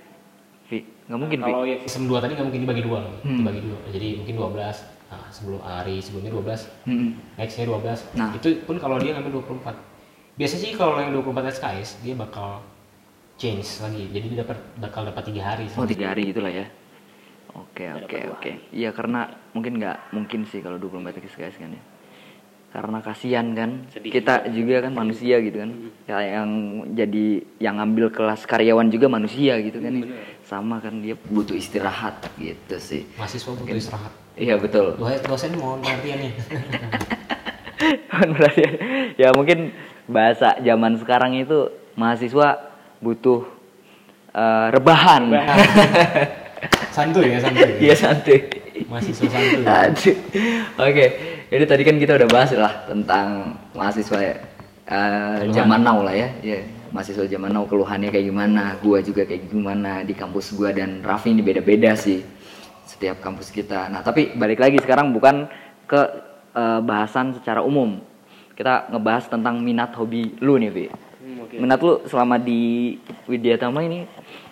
Vi, 0.68 0.84
nggak 1.08 1.18
mungkin 1.18 1.38
Vi. 1.40 1.44
kalau 1.48 1.62
ya 1.64 1.76
Sistem 1.88 2.04
dua 2.06 2.18
tadi 2.20 2.32
nggak 2.36 2.46
mungkin 2.46 2.62
dibagi 2.68 2.82
dua, 2.84 3.00
Hmm. 3.24 3.38
dibagi 3.40 3.60
dua. 3.64 3.78
Jadi 3.88 4.08
mungkin 4.20 4.34
12. 4.36 4.76
Nah, 5.08 5.24
sebelum 5.32 5.60
hari 5.64 6.04
sebelumnya 6.04 6.28
12, 6.28 6.68
Mm-mm. 6.84 7.16
nextnya 7.40 7.64
12. 7.64 8.04
Nah. 8.12 8.28
Itu 8.36 8.60
pun 8.68 8.76
kalau 8.76 9.00
dia 9.00 9.16
ngambil 9.16 9.40
24. 9.40 9.72
Biasanya 10.36 10.60
sih 10.60 10.72
kalau 10.76 11.00
yang 11.00 11.16
24 11.16 11.48
SKS 11.48 12.04
dia 12.04 12.12
bakal 12.12 12.60
change 13.40 13.80
lagi. 13.80 14.04
Jadi 14.12 14.26
dia 14.28 14.44
dapat 14.44 14.60
bakal 14.76 15.08
dapat 15.08 15.24
tiga 15.24 15.42
hari. 15.48 15.64
Oh 15.72 15.88
tiga 15.88 16.12
hari 16.12 16.28
gitulah 16.28 16.52
ya. 16.52 16.68
Oke 17.56 17.88
oke 17.88 18.18
oke. 18.36 18.50
Iya 18.70 18.92
karena 18.92 19.32
mungkin 19.50 19.80
nggak 19.80 20.12
mungkin 20.12 20.44
sih 20.44 20.60
kalau 20.60 20.76
24 20.76 21.24
SKS 21.24 21.56
kan 21.56 21.72
ya. 21.72 21.82
Karena 22.68 23.00
kasihan 23.00 23.48
kan. 23.56 23.88
Sedih 23.88 24.12
Kita 24.12 24.44
juga 24.52 24.84
kan 24.84 24.92
manusia 24.92 25.40
gitu 25.40 25.56
kan. 25.56 25.72
Ya, 26.04 26.20
yang 26.20 26.50
jadi 26.92 27.40
yang 27.56 27.80
ngambil 27.80 28.12
kelas 28.12 28.44
karyawan 28.44 28.92
juga 28.92 29.08
manusia 29.08 29.56
gitu 29.64 29.80
kan. 29.80 30.04
Sama 30.48 30.80
kan 30.80 31.04
dia 31.04 31.12
butuh 31.28 31.52
istirahat 31.52 32.24
gitu 32.40 32.80
sih. 32.80 33.04
Mahasiswa 33.20 33.52
butuh 33.52 33.76
istirahat. 33.76 34.12
Iya 34.32 34.56
betul. 34.56 34.96
Dosen 34.96 35.52
pengertian 35.60 36.18
nih. 36.24 36.32
Berarti 38.32 38.64
ya 39.20 39.28
mungkin 39.36 39.76
bahasa 40.08 40.56
zaman 40.64 40.96
sekarang 40.96 41.36
itu 41.36 41.68
mahasiswa 42.00 42.72
butuh 43.04 43.44
eh, 44.32 44.66
rebahan. 44.72 45.28
santuy 46.96 47.36
ya 47.36 47.38
santuy. 47.44 47.70
Iya 47.84 47.94
santuy. 47.94 48.38
Mahasiswa 48.88 49.28
santuy. 49.28 50.16
Oke, 50.80 51.04
jadi 51.52 51.64
tadi 51.68 51.82
kan 51.84 52.00
kita 52.00 52.16
udah 52.16 52.28
bahas 52.32 52.50
lah 52.56 52.88
tentang 52.88 53.52
mahasiswa 53.76 54.16
ya. 54.16 54.36
Keluhan. 54.88 55.52
zaman 55.52 55.80
now 55.84 56.00
lah 56.00 56.16
ya. 56.16 56.32
Iya, 56.40 56.64
mahasiswa 56.90 57.24
zaman 57.28 57.50
now 57.52 57.64
keluhannya 57.64 58.08
kayak 58.08 58.26
gimana, 58.28 58.76
gua 58.80 58.98
juga 59.04 59.22
kayak 59.24 59.48
gimana 59.50 60.02
di 60.02 60.14
kampus 60.16 60.52
gua 60.56 60.72
dan 60.72 61.00
Raffi 61.04 61.32
ini 61.32 61.42
beda-beda 61.44 61.94
sih. 61.94 62.22
Setiap 62.88 63.20
kampus 63.20 63.52
kita. 63.52 63.92
Nah, 63.92 64.00
tapi 64.00 64.32
balik 64.34 64.58
lagi 64.58 64.80
sekarang 64.80 65.12
bukan 65.12 65.46
ke 65.86 66.00
eh, 66.56 66.80
bahasan 66.82 67.36
secara 67.36 67.60
umum. 67.62 68.00
Kita 68.58 68.90
ngebahas 68.90 69.30
tentang 69.30 69.62
minat 69.62 69.94
hobi 69.94 70.34
lu 70.42 70.58
nih, 70.58 70.70
Vi. 70.74 70.86
Hmm, 70.90 71.46
oke. 71.46 71.54
Minat 71.62 71.78
lu 71.78 72.02
selama 72.10 72.40
di 72.42 72.96
Widyatama 73.30 73.86
ini 73.86 74.02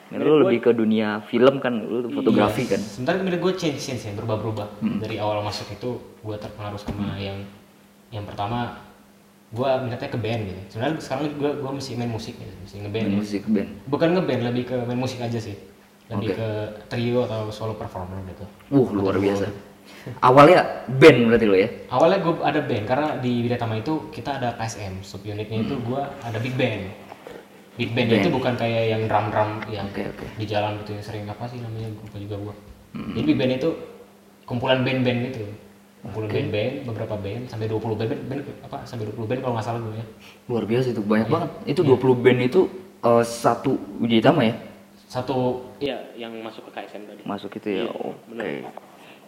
minat 0.07 0.23
lu 0.23 0.39
Minat 0.39 0.43
lebih 0.47 0.59
ke 0.63 0.71
dunia 0.71 1.09
film 1.27 1.59
kan, 1.59 1.75
lu 1.83 2.07
tuh 2.07 2.13
fotografi 2.15 2.63
Iya. 2.63 2.79
kan. 2.79 2.81
Sebenarnya 2.87 3.21
menurut 3.27 3.41
gue 3.43 3.53
change 3.59 3.83
change 3.83 4.07
ya 4.07 4.13
berubah-berubah. 4.15 4.67
Hmm. 4.79 5.03
Dari 5.03 5.19
awal 5.19 5.43
masuk 5.43 5.67
itu 5.75 5.99
gue 6.23 6.37
terpengaruh 6.39 6.79
sama 6.79 7.19
yang 7.19 7.43
yang 8.15 8.23
pertama 8.23 8.86
gue 9.47 9.69
minatnya 9.81 10.11
ke 10.11 10.19
band 10.19 10.43
gitu. 10.45 10.61
Sebenarnya 10.69 10.95
sekarang 10.99 11.23
gue 11.33 11.51
gue 11.57 11.73
mesti 11.73 11.93
main 11.95 12.11
musik 12.11 12.35
gitu, 12.35 12.55
mesti 12.59 12.77
ngeband. 12.83 13.07
ya. 13.07 13.17
Musik 13.17 13.43
band. 13.47 13.69
Bukan 13.87 14.09
ngeband, 14.13 14.41
lebih 14.45 14.63
ke 14.65 14.77
main 14.83 14.99
musik 14.99 15.19
aja 15.19 15.39
sih. 15.39 15.57
Lebih 16.07 16.29
Oke. 16.29 16.37
ke 16.37 16.49
trio 16.87 17.25
atau 17.25 17.51
solo 17.51 17.75
performer 17.75 18.19
gitu. 18.29 18.45
Uh, 18.71 18.89
luar 18.91 19.17
biasa. 19.17 19.47
Awalnya 20.19 20.87
band 20.89 21.19
berarti 21.27 21.47
lo 21.47 21.57
ya? 21.57 21.69
Awalnya 21.89 22.19
gue 22.21 22.35
ada 22.41 22.61
band 22.61 22.85
karena 22.85 23.09
di 23.19 23.33
Widyatama 23.43 23.75
itu 23.77 24.11
kita 24.11 24.35
ada 24.35 24.55
KSM, 24.55 25.03
subunitnya 25.03 25.59
itu 25.61 25.75
gue 25.77 26.03
ada 26.21 26.39
big 26.39 26.55
band. 26.55 26.91
Big 27.77 27.91
band, 27.93 28.09
Hmm. 28.09 28.15
Band. 28.15 28.23
itu 28.25 28.31
bukan 28.33 28.55
kayak 28.57 28.83
yang 28.89 29.03
drum-drum 29.05 29.51
yang 29.69 29.87
Oke, 29.87 30.09
oke. 30.09 30.27
di 30.35 30.45
jalan 30.45 30.81
gitu 30.81 30.91
yang 30.95 31.05
sering 31.05 31.25
apa 31.27 31.45
sih 31.45 31.61
namanya 31.61 31.93
lupa 31.93 32.17
juga 32.19 32.37
gue. 32.41 32.55
Hmm. 32.95 33.13
Jadi 33.15 33.25
big 33.27 33.37
band 33.37 33.53
itu 33.55 33.71
kumpulan 34.43 34.81
band-band 34.81 35.19
gitu. 35.29 35.43
Kumpulan 36.07 36.31
band-band, 36.31 36.75
beberapa 36.87 37.15
band 37.17 37.43
sampai 37.47 37.67
20 37.67 37.83
band, 37.93 38.09
band, 38.09 38.23
band 38.25 38.41
apa 38.63 38.79
sampai 38.83 39.05
20 39.05 39.27
band 39.27 39.41
kalau 39.41 39.55
nggak 39.55 39.67
salah 39.67 39.81
gue 39.81 39.95
ya. 39.95 40.07
Luar 40.47 40.65
biasa 40.65 40.87
itu 40.89 41.03
banyak 41.03 41.27
banget. 41.27 41.51
Itu 41.67 41.81
20 41.83 41.99
band 42.17 42.39
itu 42.41 42.61
eh, 43.03 43.25
satu 43.25 43.75
Widyatama 43.99 44.43
ya? 44.43 44.55
Satu 45.07 45.67
Iya, 45.77 45.99
yang 46.15 46.33
masuk 46.41 46.67
ke 46.67 46.71
KSM 46.73 47.03
tadi. 47.05 47.21
Masuk 47.23 47.51
itu 47.53 47.69
ya. 47.69 47.85
Iya, 47.85 47.91
Oke. 47.91 48.15
benar. 48.27 48.47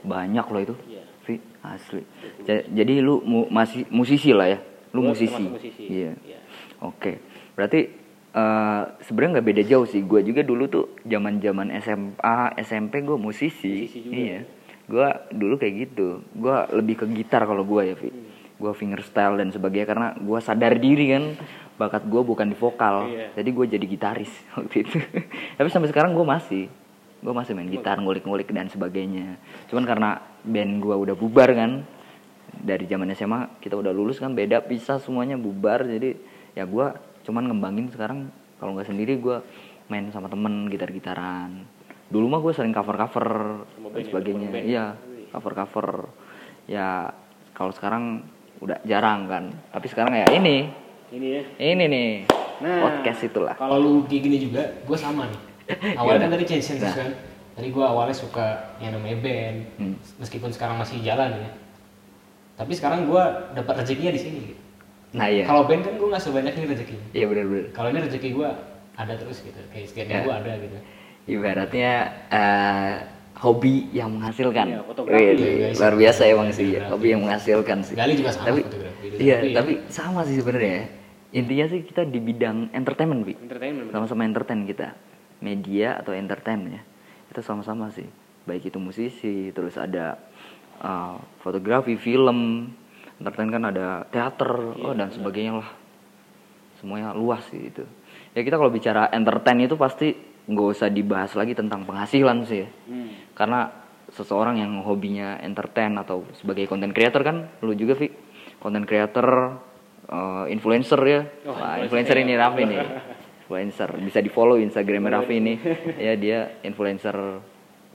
Banyak 0.00 0.46
loh 0.48 0.60
itu. 0.62 0.74
Iya. 0.86 1.02
Vi, 1.22 1.34
asli. 1.60 2.02
Ja- 2.42 2.64
Jadi 2.64 2.94
lu 2.98 3.20
mu- 3.20 3.46
masih 3.48 3.84
musisi 3.88 4.32
lah 4.32 4.48
ya? 4.48 4.58
Lu 4.90 5.04
Gua 5.04 5.12
musisi. 5.12 5.44
Iya. 5.84 6.16
Iya. 6.24 6.40
Oke. 6.80 7.20
Berarti 7.52 7.80
eh, 8.28 8.82
sebenarnya 9.02 9.38
nggak 9.38 9.46
beda 9.46 9.62
jauh 9.64 9.84
sih. 9.84 10.00
Gue 10.00 10.22
juga 10.22 10.40
dulu 10.40 10.66
tuh 10.66 10.84
zaman 11.02 11.38
zaman 11.38 11.68
SMA, 11.78 12.36
SMP 12.58 13.02
gue 13.02 13.16
musisi. 13.16 13.84
Musisi 13.84 13.98
juga. 14.02 14.14
Iya. 14.14 14.40
Gue 14.88 15.08
dulu 15.30 15.54
kayak 15.60 15.74
gitu. 15.88 16.24
Gue 16.34 16.56
lebih 16.72 17.04
ke 17.04 17.06
gitar 17.12 17.44
kalau 17.44 17.62
gue 17.62 17.92
ya, 17.92 17.94
Vi. 17.94 18.10
Gue 18.58 18.72
fingerstyle 18.74 19.38
dan 19.38 19.54
sebagainya 19.54 19.86
karena 19.86 20.08
gue 20.18 20.38
sadar 20.42 20.74
diri 20.80 21.14
kan 21.14 21.24
bakat 21.78 22.08
gue 22.10 22.22
bukan 22.24 22.50
di 22.50 22.56
vokal. 22.58 23.06
Iya. 23.06 23.38
Jadi 23.38 23.50
gue 23.54 23.66
jadi 23.78 23.86
gitaris 23.86 24.32
waktu 24.58 24.88
itu. 24.88 24.98
Tapi 25.60 25.68
sampai 25.70 25.88
sekarang 25.92 26.16
gue 26.16 26.26
masih 26.26 26.66
gue 27.18 27.34
masih 27.34 27.50
main 27.50 27.66
gitar, 27.66 27.98
ngulik-ngulik 27.98 28.46
dan 28.54 28.70
sebagainya. 28.70 29.42
Cuman 29.66 29.84
karena 29.86 30.22
band 30.46 30.78
gue 30.78 30.94
udah 30.94 31.18
bubar 31.18 31.50
kan, 31.50 31.82
dari 32.54 32.84
zaman 32.88 33.12
SMA 33.14 33.60
kita 33.60 33.76
udah 33.76 33.92
lulus 33.92 34.18
kan 34.18 34.32
beda 34.32 34.64
pisah 34.64 34.98
semuanya 34.98 35.36
bubar 35.36 35.84
jadi 35.84 36.16
ya 36.56 36.64
gue 36.64 36.86
cuman 37.28 37.52
ngembangin 37.52 37.92
sekarang 37.92 38.32
kalau 38.58 38.74
nggak 38.74 38.88
sendiri 38.88 39.20
gue 39.20 39.38
main 39.88 40.08
sama 40.10 40.26
temen 40.26 40.66
gitar-gitaran 40.72 41.64
dulu 42.08 42.26
mah 42.26 42.40
gue 42.40 42.52
sering 42.52 42.72
cover-cover 42.72 43.26
Sama 43.68 43.86
dan 43.86 43.92
band 43.92 43.98
ya, 43.98 44.08
sebagainya 44.08 44.48
band. 44.48 44.64
iya 44.64 44.84
cover-cover 45.28 45.88
ya 46.64 46.88
kalau 47.52 47.70
sekarang 47.70 48.24
udah 48.58 48.80
jarang 48.82 49.24
kan 49.24 49.44
tapi 49.68 49.86
sekarang 49.86 50.12
ya 50.14 50.26
ini 50.30 50.72
Ini 51.08 51.28
ya. 51.30 51.42
ini 51.66 51.84
nih 51.86 52.10
Nah. 52.58 52.82
podcast 52.82 53.22
itulah 53.24 53.54
Kalau 53.54 53.78
lu 53.78 53.92
kayak 54.02 54.18
gini 54.20 54.36
juga, 54.42 54.58
gue 54.82 54.98
sama 54.98 55.24
nih. 55.24 55.40
Awalnya 55.96 56.26
kan 56.26 56.30
dari 56.34 56.42
change 56.42 56.74
Nah. 56.74 56.90
kan. 56.90 57.10
Tadi 57.54 57.70
gue 57.70 57.80
awalnya 57.80 58.10
suka 58.12 58.44
yang 58.76 58.92
namanya 58.92 59.14
band, 59.16 59.58
Hmm. 59.78 59.94
meskipun 60.18 60.50
sekarang 60.50 60.74
masih 60.74 60.98
jalan 60.98 61.38
ya. 61.38 61.50
Tapi 62.56 62.74
sekarang 62.74 63.06
gue 63.06 63.22
dapat 63.54 63.74
rezekinya 63.78 64.10
di 64.10 64.18
sini. 64.18 64.38
gitu. 64.44 64.62
nah 65.08 65.24
iya 65.24 65.40
Kalau 65.42 65.64
band 65.64 65.80
kan 65.80 65.94
gue 65.94 66.04
nggak 66.04 66.18
sebanyak 66.20 66.52
ini 66.52 66.66
rezekinya. 66.66 67.06
iya 67.14 67.24
bener-bener 67.24 67.70
Kalau 67.70 67.88
ini 67.88 67.98
rezeki 68.02 68.28
gue 68.34 68.48
ada 68.92 69.14
terus 69.14 69.38
gitu, 69.40 69.60
kayak 69.68 69.86
setiap 69.86 70.04
Ya. 70.04 70.12
minggu 70.18 70.30
ada 70.34 70.52
gitu. 70.58 70.78
Ibaratnya 71.28 71.92
eh, 72.26 72.92
hobi 73.38 73.92
yang 73.92 74.18
menghasilkan. 74.18 74.66
Iya, 74.66 74.80
fotografi. 74.82 75.20
Wih, 75.20 75.36
Iya, 75.36 75.52
guys. 75.70 75.76
luar 75.78 75.94
biasa 75.94 76.22
emang 76.26 76.48
sih, 76.50 76.68
Fotografi. 76.72 76.90
hobi 76.90 77.06
yang 77.06 77.20
menghasilkan 77.22 77.78
sih. 77.84 77.94
Gali 77.94 78.14
juga 78.16 78.30
sama 78.32 78.46
tapi, 78.48 78.60
fotografi. 78.64 79.04
Iya, 79.14 79.36
Tapi 79.36 79.46
ya- 79.46 79.56
tapi 79.56 79.72
sama 79.88 80.20
sih 80.24 80.36
sebenarnya. 80.36 80.80
Intinya 81.28 81.66
sih 81.68 81.80
kita 81.84 82.02
di 82.02 82.18
bidang 82.18 82.72
entertainment, 82.72 83.22
Bi. 83.22 83.34
Entertainment. 83.36 83.92
Sama-sama 83.92 84.24
entertain 84.24 84.64
kita. 84.64 84.96
Media 85.38 86.00
atau 86.00 86.10
entertain 86.10 86.60
ya. 86.66 86.80
Itu 87.28 87.44
sama-sama 87.44 87.92
sih. 87.92 88.08
Baik 88.42 88.72
itu 88.72 88.80
musisi, 88.80 89.52
terus 89.52 89.76
ada 89.76 90.16
uh, 90.80 91.14
fotografi, 91.38 91.94
film, 91.94 92.72
entertain 93.20 93.52
kan 93.52 93.62
ada 93.62 94.08
teater, 94.08 94.50
oh 94.74 94.96
dan 94.96 95.12
sebagainya 95.12 95.60
lah 95.60 95.68
semuanya 96.78 97.10
luas 97.10 97.42
sih 97.50 97.58
itu 97.66 97.82
ya 98.30 98.40
kita 98.40 98.54
kalau 98.54 98.70
bicara 98.70 99.10
entertain 99.10 99.58
itu 99.58 99.74
pasti 99.74 100.14
nggak 100.48 100.68
usah 100.72 100.88
dibahas 100.88 101.36
lagi 101.36 101.52
tentang 101.52 101.84
penghasilan 101.84 102.42
sih. 102.42 102.64
Ya 102.64 102.68
Hmm. 102.88 103.12
karena 103.36 103.60
seseorang 104.08 104.56
yang 104.56 104.80
hobinya 104.80 105.36
entertain 105.38 105.92
atau 105.94 106.24
sebagai 106.34 106.64
content 106.64 106.90
creator 106.90 107.20
kan 107.20 107.52
lu 107.60 107.76
juga 107.76 107.92
Vi 107.94 108.08
content 108.56 108.82
creator 108.82 109.60
eh, 110.08 110.44
influencer 110.48 110.96
ya. 111.04 111.20
Oh, 111.44 111.52
Wah, 111.52 111.76
influencer 111.78 112.16
influencer 112.16 112.16
ini 112.18 112.32
ya. 112.32 112.40
Raffi 112.40 112.62
nih. 112.64 112.80
Influencer. 113.44 113.88
Bisa 113.98 114.18
di 114.18 114.28
follow 114.28 114.56
instagram 114.56 115.04
Raffi 115.06 115.36
ini. 115.36 115.54
Ya 115.96 116.12
dia 116.14 116.38
influencer 116.60 117.12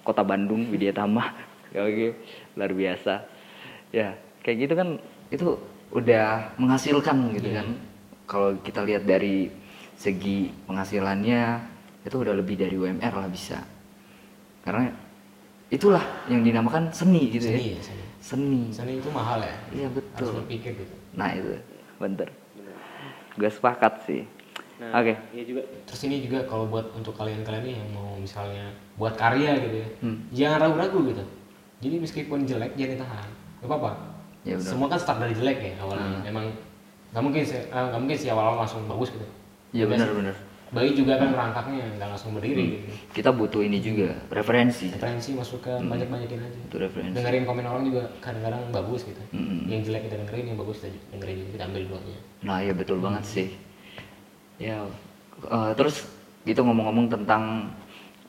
kota 0.01 0.21
Bandung 0.21 0.69
Widya 0.69 0.93
Tama. 0.93 1.33
Oke 1.73 2.13
luar 2.53 2.69
biasa. 2.69 3.25
Ya 3.89 4.13
kayak 4.41 4.57
gitu 4.61 4.73
kan 4.73 5.01
itu 5.29 5.57
udah 5.89 6.53
menghasilkan 6.57 7.33
gitu 7.33 7.49
Iya. 7.49 7.65
kan. 7.65 7.67
Kalau 8.23 8.49
kita 8.61 8.81
lihat 8.81 9.03
dari 9.03 9.49
segi 9.93 10.53
penghasilannya 10.65 11.41
itu 12.03 12.15
udah 12.15 12.33
lebih 12.33 12.55
dari 12.55 12.75
UMR 12.75 13.13
lah 13.13 13.27
bisa 13.27 13.59
karena 14.61 14.91
itulah 15.67 16.03
yang 16.27 16.39
dinamakan 16.41 16.91
seni 16.91 17.27
gitu 17.27 17.47
Seni 17.47 17.73
ya 17.73 17.75
ya, 17.75 17.81
seni. 17.81 18.03
seni 18.19 18.61
Seni 18.69 18.93
itu 18.99 19.09
mahal 19.09 19.39
ya. 19.39 19.55
iya 19.71 19.87
Harus 19.87 19.95
betul 19.97 20.29
berpikir 20.39 20.71
gitu. 20.77 20.93
nah 21.13 21.29
itu 21.29 21.55
bener 21.97 22.29
Bener. 22.53 22.75
gue 23.35 23.49
sepakat 23.49 23.93
sih 24.03 24.23
Nah, 24.73 24.99
oke 24.99 25.13
Iya 25.31 25.43
juga. 25.47 25.61
Terus 25.85 26.01
ini 26.03 26.15
juga 26.19 26.43
kalau 26.43 26.65
buat 26.65 26.91
untuk 26.91 27.13
kalian-kalian 27.15 27.63
nih 27.63 27.75
yang 27.77 27.89
mau 27.93 28.17
misalnya 28.17 28.67
buat 28.97 29.15
karya 29.15 29.55
gitu 29.61 29.79
ya, 29.79 29.87
Hmm. 30.01 30.17
jangan 30.33 30.57
ragu-ragu 30.59 30.99
gitu. 31.07 31.23
Jadi 31.79 31.95
meskipun 32.01 32.43
jelek 32.43 32.73
jangan 32.73 32.91
ditahan, 32.97 33.27
gak 33.61 33.69
apa-apa. 33.69 33.91
Ya. 34.43 34.59
Semua 34.59 34.91
kan 34.91 34.99
start 34.99 35.23
dari 35.23 35.31
jelek 35.31 35.61
ya 35.61 35.73
awalnya. 35.79 36.19
Hmm. 36.19 36.23
Memang 36.25 36.45
nggak 37.13 37.23
mungkin 37.23 37.41
sih, 37.45 37.63
eh, 37.63 37.69
nggak 37.69 38.01
mungkin 38.01 38.17
sih 38.17 38.27
awal-awal 38.27 38.59
langsung 38.59 38.83
bagus 38.83 39.13
gitu. 39.13 39.27
Iya, 39.71 39.85
Juga 39.85 39.91
benar, 39.93 40.07
sih. 40.09 40.17
benar. 40.19 40.35
Bayi 40.73 40.91
juga 40.97 41.21
kan 41.21 41.29
merangkaknya 41.29 41.85
nggak 42.01 42.09
langsung 42.09 42.33
berdiri 42.33 42.81
gitu. 42.81 42.89
kita 43.13 43.29
butuh 43.29 43.61
ini 43.61 43.77
juga 43.77 44.17
referensi 44.33 44.89
Referensi 44.89 45.37
masukan 45.37 45.85
banyak-banyakin 45.85 46.39
aja. 46.41 46.59
Itu 46.65 46.77
referensi. 46.81 47.13
Dengerin 47.13 47.45
komen 47.45 47.65
orang 47.69 47.83
juga 47.85 48.03
kadang-kadang 48.19 48.73
bagus 48.73 49.05
gitu. 49.05 49.21
Hmm. 49.29 49.69
Yang 49.69 49.93
jelek 49.93 50.01
kita 50.09 50.15
dengerin, 50.25 50.45
yang 50.49 50.57
bagus 50.57 50.75
kita 50.81 50.89
dengerin 51.13 51.35
juga 51.45 51.49
kita 51.53 51.63
ambil 51.69 51.83
duanya. 51.93 52.19
Nah 52.41 52.57
ya 52.65 52.73
betul 52.73 52.97
banget 52.97 53.23
sih. 53.29 53.47
Ya 54.57 54.81
eh, 55.45 55.71
terus 55.77 56.09
gitu 56.43 56.65
ngomong-ngomong 56.65 57.07
tentang 57.13 57.71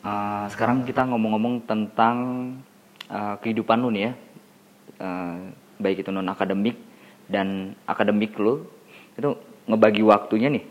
eh, 0.04 0.44
sekarang 0.52 0.84
kita 0.84 1.08
ngomong-ngomong 1.08 1.64
tentang 1.64 2.16
eh, 3.08 3.34
kehidupan 3.40 3.80
lu 3.80 3.88
nih 3.88 4.12
ya, 4.12 4.12
Eh, 4.94 5.36
baik 5.82 6.06
itu 6.06 6.10
non 6.14 6.30
akademik 6.30 6.78
dan 7.26 7.74
akademik 7.82 8.38
lu 8.38 8.62
itu 9.18 9.34
ngebagi 9.66 10.06
waktunya 10.06 10.46
nih. 10.54 10.64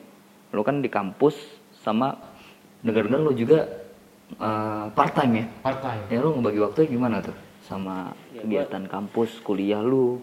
Lu 0.55 0.63
kan 0.63 0.79
di 0.79 0.87
kampus 0.87 1.35
sama 1.83 2.15
dengar-dengar 2.79 3.19
lu 3.21 3.33
juga 3.33 3.67
part 4.89 5.13
time 5.13 5.33
ya. 5.37 5.45
Part 5.61 5.79
time. 5.79 6.01
Ya 6.07 6.17
lu 6.17 6.33
ngebagi 6.33 6.59
waktunya 6.59 6.87
gimana 6.89 7.17
tuh 7.19 7.35
sama 7.61 8.11
Ya, 8.29 8.39
gua- 8.39 8.65
kegiatan 8.65 8.83
kampus, 8.87 9.39
kuliah 9.39 9.79
lu? 9.79 10.19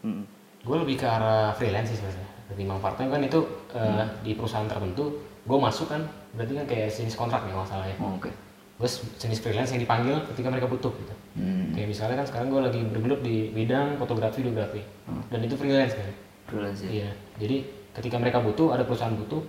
Hmm. 0.00 0.24
gue 0.60 0.76
lebih 0.78 0.96
ke 0.96 1.04
arah 1.04 1.52
freelance 1.52 1.88
sih 1.88 1.98
sebenarnya 1.98 2.24
ketimbang 2.46 2.76
part 2.78 2.92
time 2.94 3.08
kan 3.08 3.20
itu 3.20 3.40
eh, 3.70 4.04
di 4.20 4.32
perusahaan 4.32 4.64
tertentu 4.64 5.12
gue 5.42 5.58
masuk 5.58 5.86
kan 5.86 6.00
berarti 6.30 6.52
kan 6.54 6.64
kayak 6.66 6.88
jenis 6.90 7.12
kontrak 7.14 7.40
nih 7.42 7.52
masalahnya 7.52 7.96
Oh, 7.98 8.16
Oke. 8.16 8.28
gue 8.74 8.88
jenis 9.14 9.38
freelance 9.38 9.70
yang 9.70 9.80
dipanggil 9.80 10.16
ketika 10.26 10.48
mereka 10.48 10.64
butuh 10.66 10.92
gitu 10.94 11.14
Hmm. 11.34 11.68
kayak 11.70 11.88
misalnya 11.90 12.16
kan 12.16 12.26
sekarang 12.26 12.48
gue 12.48 12.60
lagi 12.62 12.80
bergelut 12.82 13.20
di 13.20 13.48
bidang 13.50 13.96
fotografi 13.96 14.40
videografi 14.40 14.80
dan 15.26 15.40
itu 15.40 15.54
freelance 15.54 15.92
kan 15.92 16.08
Freelance 16.46 16.80
ya. 16.80 16.88
iya 16.90 17.10
jadi 17.36 17.56
ketika 17.94 18.16
mereka 18.16 18.38
butuh 18.38 18.70
ada 18.70 18.82
perusahaan 18.82 19.12
butuh 19.14 19.40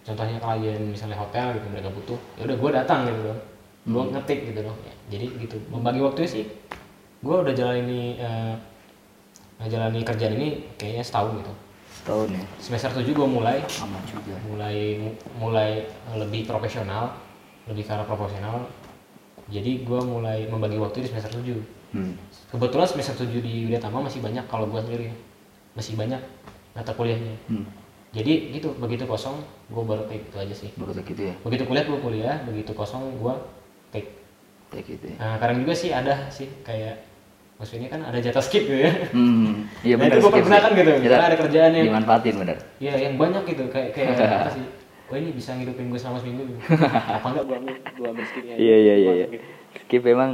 contohnya 0.00 0.38
klien 0.40 0.82
misalnya 0.88 1.18
hotel 1.20 1.56
gitu 1.60 1.66
mereka 1.68 1.88
butuh 1.92 2.18
ya 2.40 2.42
udah 2.48 2.56
gue 2.56 2.70
datang 2.72 3.00
gitu 3.06 3.20
dong 3.28 3.40
gue 3.80 4.02
ngetik 4.16 4.40
gitu 4.52 4.60
dong 4.64 4.78
Ya, 4.84 4.94
jadi 5.12 5.26
gitu 5.40 5.56
membagi 5.68 6.00
waktunya 6.00 6.30
sih 6.30 6.44
gue 7.20 7.36
udah 7.36 7.52
jalani 7.52 8.16
eh, 8.16 8.54
jalani 9.68 10.00
kerjaan 10.00 10.40
ini 10.40 10.64
kayaknya 10.80 11.04
setahun 11.04 11.36
gitu. 11.36 11.52
Setahun 12.00 12.28
ya. 12.32 12.44
semester 12.56 12.90
7 12.96 13.12
gue 13.12 13.28
mulai. 13.28 13.60
Aman 13.84 14.00
juga. 14.08 14.32
mulai 14.48 14.76
mulai 15.36 15.70
lebih 16.16 16.48
profesional 16.48 17.12
lebih 17.68 17.84
ke 17.84 17.92
arah 17.92 18.08
profesional. 18.08 18.64
Jadi 19.52 19.84
gue 19.84 20.00
mulai 20.00 20.48
membagi 20.48 20.80
waktu 20.80 21.04
di 21.04 21.08
semester 21.12 21.36
7 21.36 21.80
Hmm. 21.90 22.14
kebetulan 22.54 22.86
semester 22.86 23.18
7 23.26 23.42
di 23.42 23.66
Widya 23.66 23.82
Tama 23.82 23.98
masih 24.06 24.22
banyak 24.22 24.46
kalau 24.46 24.70
gue 24.70 24.78
sendiri. 24.78 25.10
Masih 25.74 25.98
banyak 25.98 26.22
mata 26.70 26.94
kuliahnya. 26.94 27.34
Hmm. 27.50 27.66
Jadi 28.10 28.32
gitu 28.50 28.74
begitu 28.76 29.04
kosong 29.04 29.38
gue 29.66 29.82
baru 29.82 30.02
take 30.04 30.24
itu 30.24 30.36
aja 30.36 30.54
sih 30.56 30.70
Begitu 30.72 31.00
gitu 31.06 31.22
ya. 31.24 31.34
begitu 31.40 31.62
kuliah 31.64 31.84
gue 31.84 31.98
kuliah 31.98 32.36
begitu 32.42 32.70
kosong 32.72 33.14
gue 33.14 33.34
take 33.90 34.10
Kayak 34.68 34.84
gitu 34.88 35.04
ya. 35.08 35.16
nah 35.16 35.34
kadang 35.36 35.58
juga 35.58 35.72
sih 35.72 35.90
ada 35.90 36.26
sih 36.28 36.46
kayak 36.60 37.06
maksudnya 37.56 37.86
kan 37.86 38.00
ada 38.02 38.18
jatah 38.18 38.40
skip 38.40 38.64
gitu 38.64 38.78
ya 38.78 38.90
Hmm. 39.10 39.66
Iya 39.80 39.94
Nah, 39.94 40.06
benar. 40.06 40.16
itu 40.16 40.22
skip 40.22 40.34
pergunakan 40.40 40.70
gitu. 40.72 40.90
Kita 40.92 41.02
Misalnya 41.04 41.26
ada 41.26 41.38
kerjaan 41.38 41.70
yang- 41.70 41.86
dimanfaatin 41.86 42.34
benar. 42.36 42.56
Iya 42.78 42.92
yang 43.00 43.14
banyak 43.16 43.42
gitu 43.46 43.64
kayak 43.66 43.90
kayak 43.92 44.08
apa 44.38 44.50
sih 44.50 44.64
wah 45.06 45.16
ini 45.16 45.30
bisa 45.30 45.50
ngidupin 45.52 45.86
gue 45.86 45.98
selama 45.98 46.18
seminggu 46.18 46.42
gitu. 46.46 46.60
apa 47.16 47.26
enggak 47.26 47.44
Gua 47.44 47.56
ambil 47.56 47.74
gua 47.92 48.08
ambil 48.10 48.24
skillnya. 48.24 48.54
Iya 48.56 48.76
iya 48.76 48.94
iya. 48.96 49.10
iya. 49.12 49.26
Skip 49.76 50.02
memang 50.02 50.30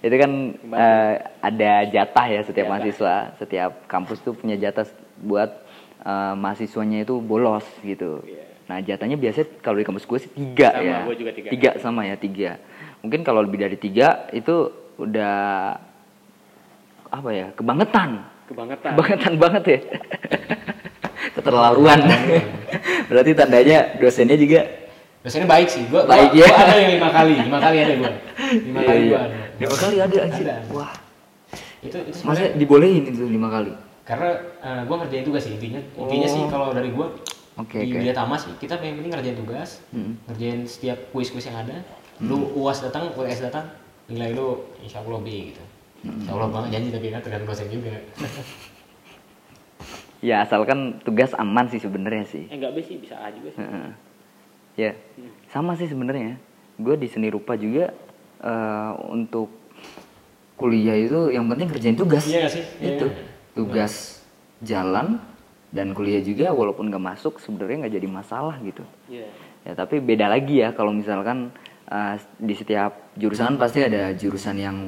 itu 0.00 0.16
kan 0.18 0.30
eh, 0.74 1.12
ada 1.40 1.72
jatah 1.86 2.26
ya 2.26 2.40
setiap 2.42 2.66
Jatah. 2.66 2.72
mahasiswa, 2.74 3.14
setiap 3.38 3.72
kampus 3.86 4.18
tuh 4.20 4.32
punya 4.32 4.56
jatah 4.58 4.84
buat 5.18 5.63
eh, 6.00 6.34
mahasiswanya 6.34 7.04
itu 7.04 7.20
bolos 7.20 7.62
gitu. 7.80 8.24
Iya. 8.24 8.42
Nah 8.64 8.80
jatahnya 8.80 9.20
biasanya 9.20 9.46
kalau 9.60 9.76
di 9.76 9.84
kampus 9.84 10.08
gue 10.08 10.18
sih 10.18 10.30
tiga 10.32 10.72
Sama, 10.72 10.88
ya. 10.88 10.98
gua 11.04 11.14
juga 11.14 11.30
tiga. 11.36 11.70
sama 11.78 12.00
ya 12.08 12.16
tiga. 12.16 12.56
Mungkin 13.04 13.20
kalau 13.20 13.44
lebih 13.44 13.60
dari 13.60 13.76
tiga 13.76 14.24
itu 14.32 14.72
udah 14.96 15.36
apa 17.12 17.28
ya 17.30 17.46
kebangetan. 17.52 18.24
Kebangetan. 18.48 18.90
Kebangetan 18.96 19.32
banget 19.36 19.64
ya. 19.68 19.78
Keterlaluan. 21.36 22.00
Berarti 23.12 23.30
tandanya 23.36 24.00
dosennya 24.00 24.38
juga 24.40 24.64
Dosennya 25.24 25.48
baik 25.48 25.68
sih, 25.72 25.88
gue 25.88 26.04
Baik, 26.04 26.36
gua, 26.36 26.40
ya. 26.40 26.46
gua 26.52 26.56
ada 26.60 26.74
yang 26.76 26.92
lima 27.00 27.08
kali, 27.08 27.34
lima 27.48 27.58
kali 27.60 27.76
ada 27.80 27.94
gue, 27.96 28.12
lima 28.60 28.80
Iya, 28.80 28.88
kali 28.92 29.00
iya. 29.00 29.08
gue 29.08 29.20
ada. 29.24 29.36
Lima 29.56 29.76
kali 29.80 29.94
ada. 29.96 30.54
Wah, 30.68 30.92
Itu 31.80 31.96
itu 31.96 32.12
sebenarnya 32.12 32.48
dibolehin 32.60 33.02
itu 33.08 33.24
lima 33.24 33.48
kali? 33.48 33.72
Karena 34.04 34.36
gue 34.84 34.96
ngerjain 34.96 35.24
juga 35.24 35.38
sih 35.38 35.52
intinya, 35.52 35.80
intinya 35.96 36.28
sih 36.28 36.40
Oh. 36.40 36.48
kalau 36.48 36.68
dari 36.70 36.88
gue 36.88 37.06
Oke, 37.54 37.78
di. 37.80 37.96
Widya 37.96 38.12
Tama 38.12 38.34
sih 38.34 38.52
kita 38.54 38.76
yang 38.78 38.98
penting 38.98 39.10
ngerjain 39.10 39.34
tugas 39.34 39.80
Hmm. 39.88 40.18
ngerjain 40.26 40.60
setiap 40.64 40.98
kuis-kuis 41.08 41.44
yang 41.44 41.56
ada 41.56 41.80
lu 42.20 42.52
uas 42.54 42.78
datang 42.78 43.08
UTS 43.10 43.40
datang 43.42 43.64
nilai 44.06 44.30
lu 44.30 44.60
insya 44.78 45.00
Allah 45.00 45.18
B 45.18 45.28
gitu 45.50 45.62
insya 46.04 46.30
Allah 46.30 46.48
banget 46.48 46.68
janji 46.72 46.88
tapi 46.90 47.06
kan 47.08 47.20
tergantung 47.20 47.48
dosen 47.48 47.66
juga 47.66 47.96
Ya 50.20 50.40
asalkan 50.40 51.04
tugas 51.04 51.36
aman 51.36 51.68
sih 51.68 51.76
sebenarnya 51.76 52.24
sih. 52.24 52.48
Eh 52.48 52.56
enggak 52.56 52.72
B 52.72 52.80
sih 52.80 52.96
bisa 52.96 53.12
A 53.14 53.28
juga 53.28 53.52
sih. 53.52 53.60
Heeh. 53.60 53.88
Ya, 54.74 54.90
sama 55.46 55.76
sih 55.76 55.84
sebenarnya. 55.84 56.40
Gue 56.76 56.96
di 56.96 57.06
seni 57.06 57.28
rupa 57.28 57.54
juga 57.54 57.92
eh, 58.40 58.92
untuk 59.06 59.52
kuliah 60.56 60.96
itu 60.96 61.28
yang 61.28 61.44
penting 61.44 61.68
kerjain 61.68 61.92
tugas. 61.94 62.24
Iya 62.24 62.48
sih? 62.48 62.64
Iya. 62.80 62.96
Itu 62.96 63.06
tugas 63.54 64.22
jalan 64.60 65.18
dan 65.74 65.90
kuliah 65.90 66.22
juga 66.22 66.54
walaupun 66.54 66.86
nggak 66.86 67.02
masuk 67.02 67.42
sebenarnya 67.42 67.86
nggak 67.86 67.94
jadi 67.98 68.08
masalah 68.10 68.54
gitu. 68.62 68.82
Iya. 69.10 69.26
Ya 69.64 69.72
tapi 69.74 69.98
beda 69.98 70.28
lagi 70.28 70.60
ya 70.60 70.70
kalau 70.70 70.94
misalkan 70.94 71.50
eh, 71.88 72.14
di 72.38 72.54
setiap 72.54 72.94
jurusan 73.16 73.56
pasti 73.56 73.82
ada 73.82 74.14
jurusan 74.14 74.56
yang 74.58 74.78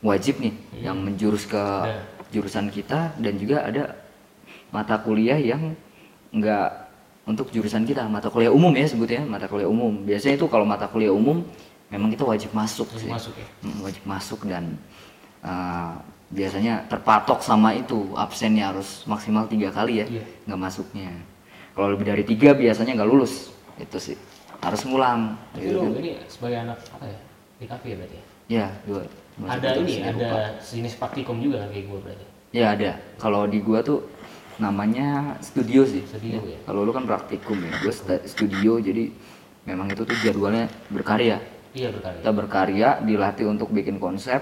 wajib 0.00 0.40
nih, 0.40 0.52
yang 0.80 1.00
menjurus 1.00 1.48
ke 1.48 1.56
Ada. 1.60 2.02
jurusan 2.34 2.68
kita 2.68 3.14
dan 3.16 3.34
juga 3.38 3.64
ada 3.64 3.94
mata 4.68 4.98
kuliah 4.98 5.38
yang 5.38 5.72
nggak 6.34 6.68
untuk 7.24 7.48
jurusan 7.48 7.88
kita, 7.88 8.04
mata 8.04 8.28
kuliah 8.28 8.52
umum 8.52 8.74
ya 8.76 8.84
sebutnya, 8.84 9.24
mata 9.24 9.48
kuliah 9.48 9.70
umum. 9.70 10.04
Biasanya 10.04 10.36
itu 10.36 10.44
kalau 10.50 10.68
mata 10.68 10.84
kuliah 10.90 11.14
umum 11.14 11.40
memang 11.88 12.12
kita 12.12 12.26
wajib 12.26 12.52
masuk 12.52 12.84
Wajib 12.90 13.00
sih. 13.00 13.08
masuk 13.08 13.34
ya? 13.38 13.46
Mm, 13.64 13.78
wajib 13.80 14.02
masuk 14.04 14.40
dan 14.44 14.64
eh, 15.40 15.94
biasanya 16.32 16.88
terpatok 16.88 17.44
sama 17.44 17.76
itu 17.76 18.12
absennya 18.16 18.72
harus 18.72 19.04
maksimal 19.04 19.44
tiga 19.48 19.68
kali 19.70 20.02
ya 20.02 20.06
Iya. 20.08 20.24
nggak 20.48 20.60
masuknya. 20.60 21.10
Kalau 21.74 21.88
lebih 21.90 22.06
dari 22.06 22.24
tiga 22.24 22.54
biasanya 22.54 22.96
nggak 22.96 23.10
lulus 23.10 23.50
itu 23.76 23.98
sih. 23.98 24.16
Harus 24.64 24.80
ngulang 24.88 25.36
tapi 25.52 25.68
gitu 25.68 25.76
lu 25.82 25.92
kan. 25.92 26.00
ini 26.00 26.12
sebagai 26.30 26.58
anak 26.64 26.78
apa 26.96 27.04
ya? 27.04 27.18
Di 27.60 27.66
kafe 27.68 27.86
ya 27.92 27.96
berarti 28.00 28.16
ya? 28.16 28.24
Ya 28.44 28.66
dua 28.88 29.00
masuk 29.34 29.50
ada 29.58 29.68
ini 29.82 29.94
ada 30.04 30.30
sejenis 30.62 30.94
praktikum 30.96 31.36
juga 31.42 31.66
kan 31.66 31.68
kayak 31.74 31.86
gue 31.90 31.98
berarti? 32.00 32.26
Ya 32.54 32.66
ada. 32.72 32.90
Kalau 33.18 33.50
di 33.50 33.58
gua 33.58 33.82
tuh 33.82 34.06
namanya 34.62 35.34
studio 35.42 35.82
sih. 35.82 36.06
Studio 36.06 36.38
ya? 36.46 36.58
kalau 36.62 36.86
lu 36.86 36.94
kan 36.94 37.02
praktikum 37.02 37.58
ya 37.58 37.72
gua 37.82 37.92
studio 38.24 38.78
jadi 38.78 39.10
memang 39.66 39.90
itu 39.90 40.06
tuh 40.06 40.16
jadwalnya 40.22 40.70
berkarya. 40.88 41.42
Iya 41.74 41.90
berkali 41.90 42.16
kita 42.22 42.30
berkarya 42.30 42.88
dilatih 43.02 43.46
untuk 43.50 43.68
bikin 43.74 43.98
konsep 43.98 44.38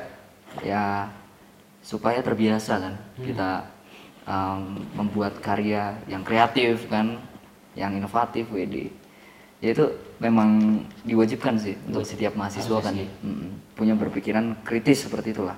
ya 0.60 1.08
supaya 1.82 2.22
terbiasa 2.22 2.78
kan. 2.78 2.94
Kita 3.18 3.50
um, 4.24 4.80
membuat 4.96 5.42
karya 5.42 5.98
yang 6.06 6.22
kreatif 6.22 6.86
kan 6.88 7.18
yang 7.76 7.92
inovatif 7.96 8.48
WD 8.52 9.02
ya 9.62 9.70
itu 9.70 9.86
memang 10.18 10.82
diwajibkan 11.06 11.54
sih 11.54 11.78
untuk 11.86 12.02
setiap 12.02 12.34
mahasiswa 12.34 12.82
kan. 12.82 12.94
Mm-mm. 12.98 13.78
punya 13.78 13.94
berpikiran 13.94 14.58
kritis 14.66 15.06
seperti 15.06 15.32
itulah. 15.32 15.54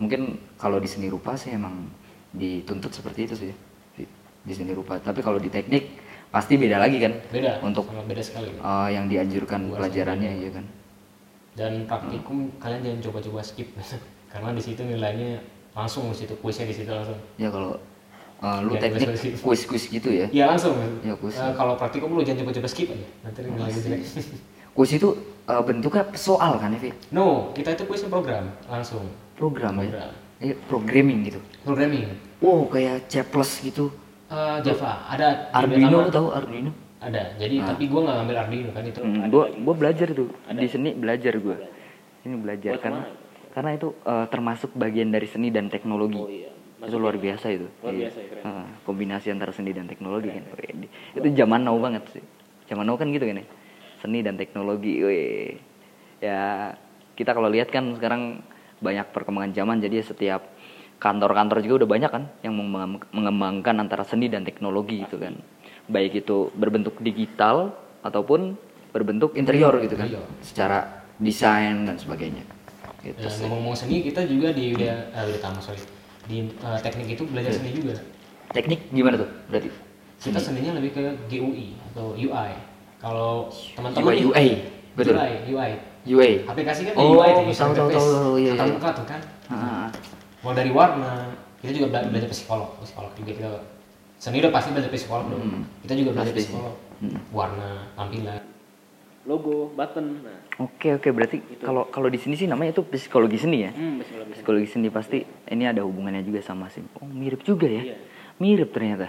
Mungkin 0.00 0.40
kalau 0.56 0.80
di 0.80 0.88
seni 0.88 1.12
rupa 1.12 1.36
sih 1.36 1.52
emang 1.52 1.86
dituntut 2.32 2.90
seperti 2.90 3.20
itu 3.28 3.34
sih 3.36 3.52
di, 3.94 4.04
di 4.42 4.52
seni 4.56 4.72
rupa. 4.72 4.96
Tapi 4.98 5.20
kalau 5.20 5.36
di 5.36 5.52
teknik 5.52 6.00
pasti 6.32 6.56
beda 6.56 6.80
lagi 6.80 6.96
kan. 6.96 7.12
Beda 7.28 7.60
untuk 7.60 7.92
sangat 7.92 8.08
beda 8.08 8.22
sekali. 8.24 8.48
uh, 8.56 8.88
yang 8.88 9.06
dianjurkan 9.06 9.68
Luas 9.68 9.76
pelajarannya 9.78 10.32
sama 10.32 10.42
ya 10.42 10.50
kan. 10.50 10.64
Dan 11.52 11.72
praktikum 11.84 12.48
kalian 12.56 12.80
jangan 12.80 13.00
coba-coba 13.12 13.40
skip. 13.44 13.68
Karena 14.32 14.48
di 14.56 14.62
situ 14.64 14.80
nilainya 14.80 15.44
langsung 15.72 16.12
di 16.12 16.16
situ 16.16 16.34
kuisnya 16.40 16.68
di 16.68 16.74
situ 16.76 16.90
langsung. 16.92 17.16
Ya 17.40 17.48
kalau 17.48 17.76
uh, 18.44 18.58
lu 18.60 18.76
Ya, 18.76 18.80
teknik 18.88 19.08
kuis-kuis. 19.16 19.40
kuis-kuis 19.40 19.84
gitu 19.88 20.08
ya? 20.12 20.26
Iya 20.28 20.44
langsung. 20.52 20.76
Ya, 21.00 21.14
kuis. 21.16 21.34
Eh, 21.36 21.52
kalau 21.56 21.74
praktikum 21.80 22.12
lu 22.12 22.20
jangan 22.20 22.44
coba-coba 22.44 22.68
skip 22.68 22.88
aja. 22.92 23.06
Nanti 23.24 23.38
nilai 23.46 23.72
jelek. 23.72 24.00
kuis 24.76 24.90
itu 24.96 25.08
uh, 25.48 25.62
bentuknya 25.64 26.08
soal 26.16 26.56
kan 26.56 26.72
ya 26.72 26.80
Vi? 26.80 26.90
no 27.12 27.52
kita 27.52 27.76
itu 27.76 27.84
kuisnya 27.84 28.08
program 28.08 28.52
langsung. 28.68 29.04
Program 29.36 29.80
ya? 29.80 29.88
Program. 29.88 30.10
Eh, 30.42 30.54
programming 30.66 31.18
gitu? 31.28 31.40
Programming. 31.62 32.08
Wow 32.42 32.66
kayak 32.66 33.06
C 33.06 33.22
gitu? 33.62 33.92
Eh, 34.32 34.56
Java. 34.64 35.04
Ada 35.12 35.52
Arduino 35.52 36.08
lu 36.08 36.10
tahu 36.10 36.28
Arduino? 36.32 36.72
Ada. 37.02 37.34
Jadi 37.36 37.60
tapi 37.60 37.84
gua 37.90 38.00
nggak 38.08 38.16
ngambil 38.22 38.36
Arduino 38.40 38.70
kan 38.72 38.82
itu. 38.86 39.00
Hmm, 39.04 39.28
gua 39.28 39.44
gua 39.52 39.74
belajar 39.76 40.08
tuh. 40.10 40.28
Di 40.50 40.66
seni 40.70 40.96
belajar 40.96 41.36
gua. 41.36 41.56
Ini 42.22 42.36
belajar 42.38 42.72
Buat 42.78 42.82
karena 42.86 43.00
ke 43.02 43.10
mana? 43.10 43.21
Karena 43.52 43.76
itu 43.76 43.92
uh, 44.02 44.26
termasuk 44.26 44.72
bagian 44.72 45.08
dari 45.08 45.28
seni 45.28 45.52
dan 45.52 45.68
teknologi 45.68 46.16
Oh 46.16 46.26
iya. 46.26 46.50
itu 46.82 46.96
luar 46.96 47.14
biasa 47.14 47.46
itu 47.52 47.68
Luar 47.80 47.92
Iya. 47.92 48.00
biasa 48.08 48.18
ya, 48.18 48.26
keren. 48.28 48.42
Heeh, 48.42 48.66
kombinasi 48.82 49.26
antara 49.30 49.52
seni 49.52 49.70
dan 49.70 49.86
teknologi 49.86 50.28
kan 50.28 50.44
Wede. 50.50 50.88
itu 51.14 51.28
zaman 51.36 51.60
now 51.62 51.76
banget 51.76 52.02
sih 52.10 52.24
zaman 52.66 52.84
now 52.84 52.96
kan 52.96 53.12
gitu 53.12 53.24
kan 53.24 53.38
ya 53.38 53.46
seni 54.00 54.18
dan 54.20 54.34
teknologi 54.34 54.98
weh. 54.98 55.54
ya 56.18 56.72
kita 57.14 57.30
kalau 57.30 57.46
lihat 57.46 57.68
kan 57.68 57.92
sekarang 57.94 58.40
banyak 58.80 59.06
perkembangan 59.12 59.52
zaman 59.52 59.78
jadi 59.78 60.02
setiap 60.02 60.42
kantor-kantor 60.98 61.60
juga 61.60 61.84
udah 61.84 61.90
banyak 61.90 62.10
kan 62.10 62.24
yang 62.40 62.54
mengembang- 62.54 63.06
mengembangkan 63.10 63.74
antara 63.78 64.02
seni 64.02 64.26
dan 64.26 64.42
teknologi 64.42 65.02
gitu 65.02 65.18
kan 65.18 65.38
baik 65.86 66.14
itu 66.16 66.50
berbentuk 66.52 66.98
digital 66.98 67.74
ataupun 68.00 68.54
berbentuk 68.90 69.34
interior 69.34 69.76
gitu 69.78 69.94
kan 69.94 70.06
Interior. 70.08 70.26
secara 70.40 70.78
desain 71.18 71.86
dan 71.86 71.98
sebagainya 71.98 72.42
gitu 73.02 73.18
sih. 73.26 73.42
ngomong-ngomong 73.44 73.74
seni 73.74 74.00
kita 74.00 74.22
juga 74.24 74.54
di 74.54 74.72
udah 74.74 74.94
eh, 75.10 75.24
udah 75.28 75.40
tamu 75.42 75.58
sorry. 75.58 75.82
Di 76.30 76.46
eh, 76.48 76.78
teknik 76.80 77.18
itu 77.18 77.22
belajar 77.26 77.52
seni 77.52 77.70
juga. 77.74 77.98
Teknik 78.54 78.88
gimana 78.94 79.18
tuh 79.18 79.28
berarti? 79.50 79.68
Kita 80.22 80.38
seninya 80.38 80.78
lebih 80.78 80.94
ke 80.94 81.02
GUI 81.26 81.74
atau 81.90 82.14
UI 82.14 82.50
kalau 83.02 83.50
teman-teman 83.74 84.14
UI 84.14 84.22
UA 84.30 84.44
betul. 84.94 85.18
UI 85.18 85.32
UI 85.50 85.72
UA 86.02 86.30
aplikasi 86.46 86.86
kan 86.86 86.94
Oh, 86.94 87.18
UI 87.18 87.30
tuh, 87.30 87.44
tahu, 87.50 87.72
tahu, 87.74 87.88
tahu, 87.90 88.32
iya, 88.38 88.54
iya. 88.54 88.90
tuh 88.94 89.06
kan. 89.06 89.20
Ah, 89.50 89.86
mau 90.46 90.54
dari 90.54 90.70
warna 90.70 91.30
kita 91.58 91.74
juga 91.74 91.86
bela- 91.94 92.10
belajar 92.10 92.30
psikolog 92.30 92.70
psikolog 92.82 93.10
juga 93.18 93.30
kita 93.34 93.50
seni 94.18 94.38
udah 94.38 94.54
pasti 94.54 94.70
belajar 94.70 94.90
psikolog 94.94 95.26
dong. 95.30 95.42
Hmm. 95.42 95.62
kita 95.82 95.94
juga 95.98 96.10
belajar 96.14 96.34
psikolog. 96.38 96.74
Hmm. 97.02 97.18
warna 97.34 97.90
tampilan 97.98 98.41
Logo, 99.22 99.70
button. 99.70 100.18
Nah, 100.20 100.34
Oke 100.58 100.92
oke 100.92 101.08
berarti 101.08 101.38
kalau 101.58 101.86
kalau 101.86 102.10
di 102.10 102.18
sini 102.18 102.34
sih 102.34 102.44
namanya 102.44 102.72
itu 102.72 102.82
psikologi 102.84 103.38
seni 103.38 103.62
ya. 103.62 103.70
hmm, 103.70 104.02
lebih. 104.02 104.34
Psikologi 104.34 104.66
seni 104.66 104.88
pasti 104.88 105.22
ini 105.22 105.64
ada 105.64 105.80
hubungannya 105.80 106.20
juga 106.20 106.40
sama 106.40 106.66
sih. 106.66 106.82
Oh 106.98 107.06
mirip 107.06 107.40
juga 107.40 107.64
ya. 107.64 107.82
Iya. 107.84 107.96
Mirip 108.36 108.70
ternyata. 108.70 109.08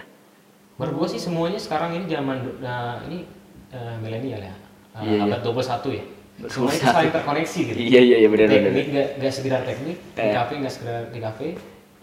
menurut 0.74 1.06
sih 1.06 1.22
semuanya 1.22 1.54
sekarang 1.54 1.94
ini 1.94 2.06
zaman 2.08 2.34
nah, 2.58 2.98
ini 3.04 3.22
eh, 3.70 3.94
milenial 4.00 4.42
ya 4.42 4.54
Eh, 4.92 5.06
Iya, 5.06 5.14
iya. 5.20 5.38
abad 5.38 5.40
21 5.44 5.90
ya 5.92 6.02
semuanya 6.50 6.74
itu 6.76 6.82
21. 6.82 6.98
saling 6.98 7.12
terkoneksi 7.12 7.58
gitu 7.64 7.78
Iya 7.78 8.00
iya 8.00 8.16
iya 8.18 8.28
benar 8.28 8.46
benar. 8.48 8.58
teknik 8.64 8.86
gak, 8.90 9.08
gak 9.16 9.32
sekedar 9.32 9.60
teknik 9.62 9.96
di 10.04 10.18
Eh. 10.20 10.34
kafe 10.34 10.52
gak 10.58 10.72
sekedar 10.72 11.00
di 11.06 11.20
kafe 11.20 11.46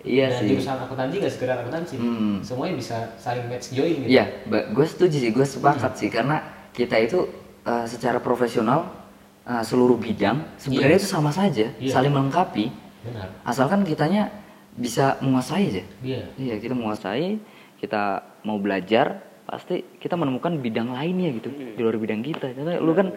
Iya 0.02 0.26
dan 0.26 0.40
sih. 0.40 0.48
jurusan 0.50 0.76
akuntansi 0.80 1.16
gak 1.20 1.34
sekedar 1.34 1.56
akuntansi 1.60 1.96
Hmm. 2.00 2.40
semuanya 2.40 2.74
bisa 2.74 2.96
saling 3.18 3.44
match 3.46 3.68
join 3.70 3.92
gitu 3.98 4.08
Iya, 4.08 4.24
gue 4.48 4.86
setuju 4.86 5.16
sih, 5.20 5.32
gue 5.32 5.44
sepakat 5.46 5.92
sih 5.94 6.08
karena 6.08 6.40
kita 6.72 6.96
itu 6.98 7.28
uh, 7.64 7.86
secara 7.86 8.18
profesional 8.18 8.90
uh, 9.44 9.62
seluruh 9.62 9.98
bidang 9.98 10.46
sebenarnya 10.56 10.98
Iya. 10.98 11.02
itu 11.02 11.10
sama 11.10 11.32
saja, 11.32 11.66
Iya. 11.78 11.92
saling 11.92 12.12
melengkapi. 12.12 12.66
benar 13.02 13.28
Asalkan 13.42 13.82
kitanya 13.82 14.30
bisa 14.72 15.18
menguasai 15.20 15.64
aja. 15.68 15.84
iya 16.02 16.22
Iya, 16.38 16.56
kita 16.58 16.74
menguasai, 16.74 17.42
kita 17.78 18.22
mau 18.46 18.62
belajar, 18.62 19.20
pasti 19.44 19.82
kita 19.98 20.14
menemukan 20.14 20.54
bidang 20.56 20.94
lainnya 20.94 21.34
gitu 21.34 21.50
di 21.50 21.82
luar 21.82 21.98
bidang 21.98 22.22
kita. 22.22 22.54
Contohnya 22.54 22.80
lu 22.80 22.94
kan 22.94 23.10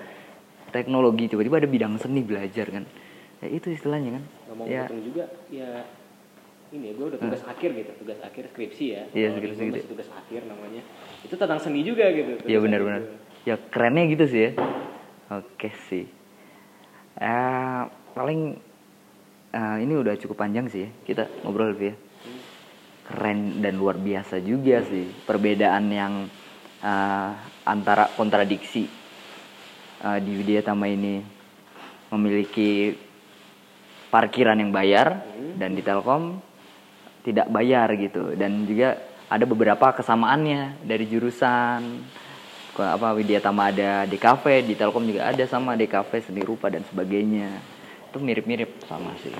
teknologi, 0.72 1.28
tiba-tiba 1.28 1.60
ada 1.60 1.68
bidang 1.68 1.94
seni 1.96 2.24
belajar 2.24 2.66
kan. 2.66 2.84
Ya 3.38 3.48
itu 3.52 3.70
istilahnya 3.70 4.18
kan. 4.18 4.24
Ngomong 4.50 4.66
Ya, 4.66 4.88
juga, 4.88 5.24
ya 5.46 5.84
ini 6.72 6.90
ya, 6.90 6.92
gue 6.98 7.06
udah 7.06 7.20
tugas 7.22 7.42
akhir 7.46 7.70
gitu, 7.70 7.90
tugas 8.02 8.18
akhir 8.18 8.44
skripsi 8.50 8.84
ya. 8.90 9.02
Iya, 9.14 9.28
skripsi 9.36 9.62
gitu. 9.62 9.74
masih 9.78 9.90
tugas 9.94 10.08
akhir 10.10 10.40
namanya. 10.48 10.82
Itu 11.22 11.34
tentang 11.36 11.60
seni 11.60 11.86
juga 11.86 12.08
gitu. 12.10 12.40
Iya 12.48 12.58
benar-benar. 12.58 13.02
Ya 13.44 13.60
kerennya 13.60 14.08
gitu 14.08 14.24
sih 14.24 14.40
ya. 14.48 14.50
Oke 15.32 15.68
sih. 15.88 16.08
Eh 17.20 17.82
paling 18.16 18.56
eh, 19.52 19.76
ini 19.84 19.94
udah 19.94 20.16
cukup 20.16 20.40
panjang 20.40 20.68
sih 20.72 20.88
ya. 20.88 20.90
Kita 21.04 21.44
ngobrol 21.44 21.76
lebih 21.76 21.92
ya. 21.92 21.96
Keren 23.04 23.60
dan 23.60 23.76
luar 23.76 24.00
biasa 24.00 24.40
juga 24.40 24.80
sih 24.88 25.12
perbedaan 25.28 25.84
yang 25.92 26.24
eh, 26.80 27.30
antara 27.68 28.08
kontradiksi 28.16 28.88
eh, 30.00 30.18
di 30.24 30.30
Widya 30.40 30.64
Tama 30.64 30.88
ini 30.88 31.20
memiliki 32.08 32.96
parkiran 34.08 34.56
yang 34.56 34.72
bayar 34.72 35.20
dan 35.58 35.74
di 35.74 35.82
Telkom 35.82 36.38
tidak 37.26 37.50
bayar 37.50 37.92
gitu 37.98 38.36
dan 38.38 38.62
juga 38.68 38.94
ada 39.26 39.42
beberapa 39.48 39.90
kesamaannya 39.96 40.86
dari 40.86 41.08
jurusan 41.10 41.80
apa 42.82 43.14
Widya 43.14 43.38
Tama 43.38 43.70
ada 43.70 44.02
di 44.08 44.18
kafe 44.18 44.66
di 44.66 44.74
Telkom 44.74 45.06
juga 45.06 45.30
ada 45.30 45.44
sama 45.46 45.78
di 45.78 45.86
kafe 45.86 46.24
seni 46.24 46.42
rupa 46.42 46.66
dan 46.66 46.82
sebagainya. 46.88 47.62
Itu 48.10 48.18
mirip-mirip 48.18 48.82
sama 48.90 49.14
sih. 49.22 49.30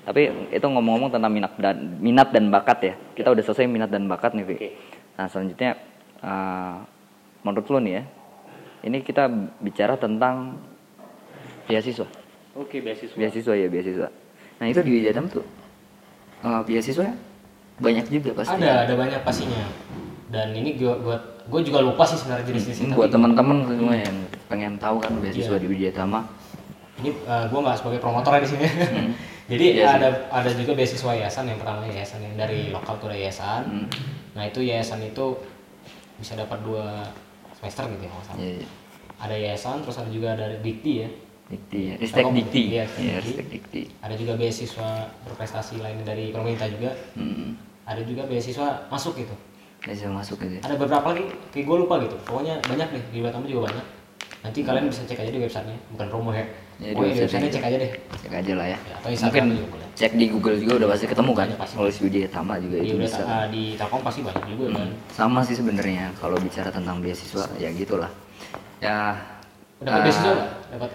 Tapi 0.00 0.48
itu 0.48 0.64
ngomong-ngomong 0.64 1.12
tentang 1.12 1.32
minat 1.32 1.52
dan 1.60 1.76
minat 2.00 2.28
dan 2.32 2.48
bakat 2.48 2.78
ya. 2.80 2.94
Kita 3.12 3.28
udah 3.28 3.44
selesai 3.44 3.68
minat 3.68 3.92
dan 3.92 4.08
bakat 4.08 4.32
nih 4.32 4.44
Vi. 4.48 4.56
Nah 5.20 5.28
selanjutnya 5.28 5.76
eh, 6.24 6.76
menurut 7.44 7.66
lo 7.68 7.78
nih 7.84 7.94
ya 8.00 8.02
ini 8.80 9.04
kita 9.04 9.28
bicara 9.60 10.00
tentang 10.00 10.56
beasiswa. 11.68 12.08
Oke, 12.56 12.80
beasiswa. 12.80 13.14
beasiswa 13.14 13.54
ya 13.54 13.68
beasiswa. 13.68 14.08
Nah 14.60 14.66
itu 14.68 14.80
di 14.80 15.04
Jatam 15.04 15.28
tuh 15.28 15.44
eh, 16.44 16.60
beasiswa 16.64 17.12
banyak 17.80 18.06
juga 18.12 18.30
pasti. 18.36 18.60
Ada 18.60 18.88
ada 18.88 18.94
banyak 18.96 19.20
pastinya. 19.24 19.64
Dan 20.30 20.54
ini 20.54 20.78
gue 20.78 20.94
buat 21.00 21.29
gue 21.50 21.60
juga 21.62 21.78
lupa 21.80 22.02
sih 22.04 22.14
sebenarnya 22.14 22.44
Ini 22.44 22.50
jenis-jenisnya 22.54 22.94
buat 22.94 23.10
teman-teman 23.10 23.56
semua 23.66 23.94
yang 23.94 24.16
pengen 24.46 24.72
tahu 24.76 24.96
kan 24.98 25.10
beasiswa 25.16 25.50
Iya. 25.50 25.58
di 25.58 25.66
Wijayatama 25.66 26.20
ini 26.96 27.10
gue 27.16 27.60
nggak 27.60 27.76
sebagai 27.76 27.98
promotor 27.98 28.38
di 28.38 28.48
sini 28.48 28.66
jadi 29.50 29.64
Iya 29.68 29.82
sih. 29.82 29.96
ada 29.96 30.08
ada 30.30 30.50
juga 30.52 30.72
beasiswa 30.72 31.10
yayasan 31.12 31.44
yang 31.44 31.58
pertama 31.58 31.82
yayasan 31.84 32.20
yang 32.22 32.34
dari 32.34 32.70
lokal 32.70 32.94
tuh 32.96 33.08
ada 33.08 33.18
yayasan 33.18 33.62
Hmm. 33.66 33.86
nah 34.30 34.44
itu 34.44 34.60
yayasan 34.60 35.02
itu 35.02 35.26
bisa 36.16 36.32
dapat 36.34 36.60
dua 36.60 37.02
semester 37.52 37.88
gitu 37.88 38.00
ya 38.00 38.08
kalau 38.08 38.16
nggak 38.16 38.28
salah. 38.28 38.38
Iya, 38.38 38.52
iya. 38.54 38.66
ada 39.18 39.34
yayasan 39.36 39.76
terus 39.80 39.96
ada 39.96 40.08
juga 40.08 40.30
dari 40.32 40.56
dikti 40.60 40.92
ya 40.98 41.10
Dikti 41.50 41.80
ya, 41.82 41.94
Ristek. 41.98 42.24
Dikti. 42.30 42.62
Dikti. 42.70 43.04
Ristek 43.18 43.46
Dikti. 43.50 43.82
ada 43.98 44.14
juga 44.14 44.32
beasiswa 44.34 44.88
berprestasi 45.20 45.74
lain 45.76 45.98
dari 46.00 46.30
pemerintah 46.30 46.70
juga 46.70 46.94
Hmm. 47.12 47.58
ada 47.82 48.00
juga 48.00 48.22
beasiswa 48.22 48.86
masuk 48.86 49.18
gitu 49.18 49.34
Bisa 49.80 50.06
masuk 50.06 50.36
gitu. 50.38 50.54
ya. 50.54 50.62
ada 50.62 50.76
beberapa 50.76 51.06
lagi 51.08 51.24
kayak 51.50 51.64
gue 51.64 51.76
lupa 51.78 51.94
gitu 52.00 52.16
pokoknya 52.22 52.60
banyak 52.62 52.88
deh 52.90 53.04
di 53.10 53.18
Batam 53.20 53.42
juga 53.44 53.60
banyak 53.66 53.86
nanti 54.40 54.58
kalian 54.60 54.84
bisa 54.86 55.04
cek 55.04 55.18
aja 55.18 55.30
di 55.30 55.40
websitenya 55.40 55.78
bukan 55.90 56.06
promo 56.08 56.30
ya 56.30 56.44
Ya, 56.76 56.86
di 56.86 56.96
pokoknya 56.96 57.12
di 57.12 57.20
websitenya. 57.22 57.50
cek 57.50 57.64
aja 57.64 57.76
deh 57.76 57.90
Cek 58.18 58.32
aja 58.34 58.52
lah 58.54 58.66
ya. 58.66 58.78
Ya, 58.78 58.94
atau 58.96 59.08
Instagram 59.10 59.40
Mungkin 59.42 59.56
juga 59.58 59.68
boleh. 59.70 59.86
cek 59.94 60.12
di 60.16 60.26
Google 60.26 60.56
juga 60.56 60.72
udah 60.74 60.88
pasti 60.88 61.06
ketemu 61.06 61.32
kan. 61.34 61.46
Iya. 61.46 61.56
Kalau 61.66 61.90
si 61.90 62.00
Wijayatama 62.00 62.54
juga 62.56 62.76
di 62.76 62.80
itu 62.80 62.94
udah 62.94 63.04
bisa. 63.04 63.22
ah, 63.22 63.44
di 63.46 63.62
Telkom 63.76 64.00
pasti 64.00 64.20
banyak 64.20 64.44
juga 64.48 64.64
kan 64.66 64.80
Hmm. 64.80 64.96
Sama 65.10 65.40
sih 65.40 65.54
sebenarnya 65.54 66.04
kalau 66.16 66.36
bicara 66.36 66.68
tentang 66.68 66.96
beasiswa 66.98 67.44
ya 67.56 67.68
gitulah. 67.70 68.08
Ya 68.80 69.12
dapat 69.76 69.92
eh, 69.94 70.04
beasiswa 70.06 70.32
dapat 70.70 70.90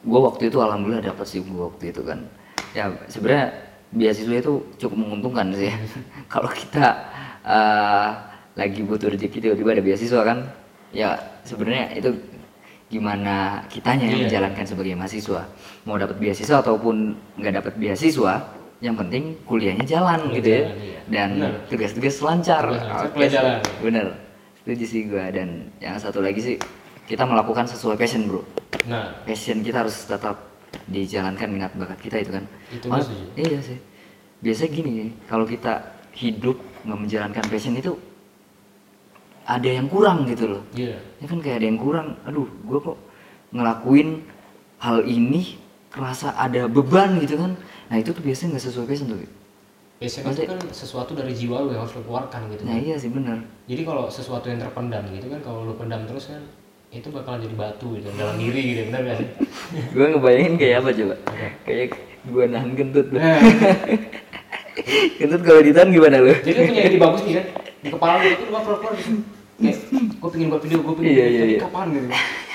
gue 0.00 0.20
waktu 0.20 0.42
itu 0.46 0.58
alhamdulillah 0.58 1.02
dapat 1.04 1.26
sih 1.26 1.38
gue 1.40 1.58
waktu 1.60 1.84
itu 1.90 2.02
kan 2.02 2.18
ya 2.70 2.86
sebenarnya 3.06 3.50
beasiswa 3.90 4.34
itu 4.36 4.52
cukup 4.76 4.96
menguntungkan 4.96 5.50
sih 5.52 5.74
kalau 6.32 6.50
kita 6.50 7.02
eh, 7.44 8.08
lagi 8.54 8.80
butuh 8.82 9.10
rezeki 9.10 9.38
tiba-tiba 9.40 9.70
ada 9.72 9.82
beasiswa 9.82 10.20
kan? 10.22 10.38
Ya 10.90 11.14
sebenarnya 11.42 11.92
itu 11.92 12.10
gimana 12.86 13.64
kitanya 13.66 14.06
yang 14.06 14.20
Iya. 14.22 14.24
menjalankan 14.28 14.64
sebagai 14.64 14.94
mahasiswa? 14.94 15.42
Mau 15.84 15.96
dapat 15.96 16.16
beasiswa 16.16 16.60
ataupun 16.60 16.96
nggak 17.36 17.54
dapat 17.60 17.74
beasiswa 17.76 18.34
yang 18.78 18.94
penting 18.94 19.38
kuliahnya 19.42 19.82
jalan 19.82 20.20
Kuliah 20.20 20.36
gitu 20.36 20.48
ya. 20.48 20.60
jalan, 20.60 20.76
iya. 20.78 21.00
dan 21.08 21.30
tugas-tugas 21.66 22.16
lancar. 22.20 22.64
Tugas 23.10 23.32
lancar, 23.32 23.60
bener 23.80 24.06
setuju 24.60 24.84
sih 24.84 25.02
gue 25.04 25.24
dan 25.28 25.48
yang 25.76 25.96
satu 25.96 26.24
lagi 26.24 26.40
sih 26.40 26.56
kita 27.04 27.24
melakukan 27.24 27.64
sesuai 27.64 27.96
passion 27.96 28.24
bro. 28.24 28.40
Nah. 28.88 29.12
Passion 29.24 29.60
kita 29.60 29.84
harus 29.84 30.04
tetap 30.04 30.36
dijalankan 30.86 31.48
minat 31.48 31.72
bakat 31.74 31.98
kita 32.00 32.16
itu 32.20 32.30
kan. 32.32 32.44
Itu 32.70 32.86
Mal- 32.88 33.08
iya 33.36 33.58
sih. 33.60 33.78
Biasanya 34.40 34.70
gini 34.70 34.92
kalau 35.26 35.44
kita 35.44 35.80
hidup 36.14 36.60
nggak 36.84 36.98
menjalankan 37.00 37.44
passion 37.48 37.74
itu 37.76 37.96
ada 39.44 39.68
yang 39.68 39.88
kurang 39.88 40.24
gitu 40.28 40.56
loh. 40.56 40.62
Iya. 40.72 40.96
Ya 41.20 41.26
kan 41.28 41.38
kayak 41.40 41.60
ada 41.60 41.66
yang 41.68 41.80
kurang 41.80 42.16
aduh 42.24 42.48
gue 42.48 42.78
kok 42.80 42.98
ngelakuin 43.52 44.24
hal 44.80 45.04
ini 45.04 45.60
kerasa 45.92 46.32
ada 46.36 46.68
beban 46.68 47.20
gitu 47.20 47.36
kan. 47.40 47.56
Nah 47.88 47.96
itu 48.00 48.12
tuh 48.12 48.24
biasanya 48.24 48.56
nggak 48.56 48.64
sesuai 48.68 48.86
passion 48.88 49.08
tuh. 49.12 49.18
Passion 50.00 50.22
itu 50.26 50.44
kan 50.44 50.60
sesuatu 50.74 51.16
dari 51.16 51.32
jiwa 51.32 51.64
lu 51.64 51.72
yang 51.72 51.86
harus 51.86 51.96
lu 51.96 52.02
keluarkan 52.04 52.50
gitu 52.50 52.66
nah 52.66 52.76
iya 52.76 52.98
sih 52.98 53.08
bener 53.08 53.40
jadi 53.70 53.86
kalau 53.86 54.10
sesuatu 54.10 54.50
yang 54.50 54.58
terpendam 54.58 55.06
gitu 55.14 55.30
kan 55.30 55.40
kalau 55.40 55.64
lu 55.64 55.78
pendam 55.78 56.02
terus 56.04 56.34
kan 56.34 56.42
itu 56.94 57.08
bakalan 57.10 57.42
jadi 57.42 57.56
batu 57.58 57.98
gitu 57.98 58.06
dalam 58.14 58.38
diri 58.38 58.60
gitu 58.70 58.80
benar 58.86 59.00
gak 59.02 59.16
sih? 59.18 59.28
Gue 59.90 60.06
ngebayangin 60.14 60.54
kayak 60.54 60.76
apa 60.78 60.90
coba? 60.94 61.14
Kayak 61.66 61.86
gue 62.22 62.44
nahan 62.46 62.70
kentut 62.78 63.06
Nah, 63.10 63.38
kentut 65.14 65.40
kalau 65.40 65.60
ditahan 65.60 65.88
gimana 65.88 66.16
lo 66.18 66.34
jadi 66.36 66.56
lu 66.56 66.64
punya 66.66 66.82
ide 66.84 66.98
bagus 66.98 67.22
nih 67.22 67.34
kan 67.34 67.44
di 67.78 67.88
kepala 67.88 68.12
lu 68.16 68.28
itu 68.28 68.42
lu 68.42 68.50
keluar 68.54 68.78
keluar. 68.80 68.94
Gitu 68.94 69.12
kayak 69.54 69.76
gue 70.16 70.28
pengen 70.30 70.46
buat 70.48 70.60
video 70.60 70.78
gue 70.80 70.94
pengen 70.94 71.10
Iya, 71.10 71.24
iya, 71.26 71.42
iya. 71.46 71.58
kapan 71.60 71.86
gitu? 71.90 72.06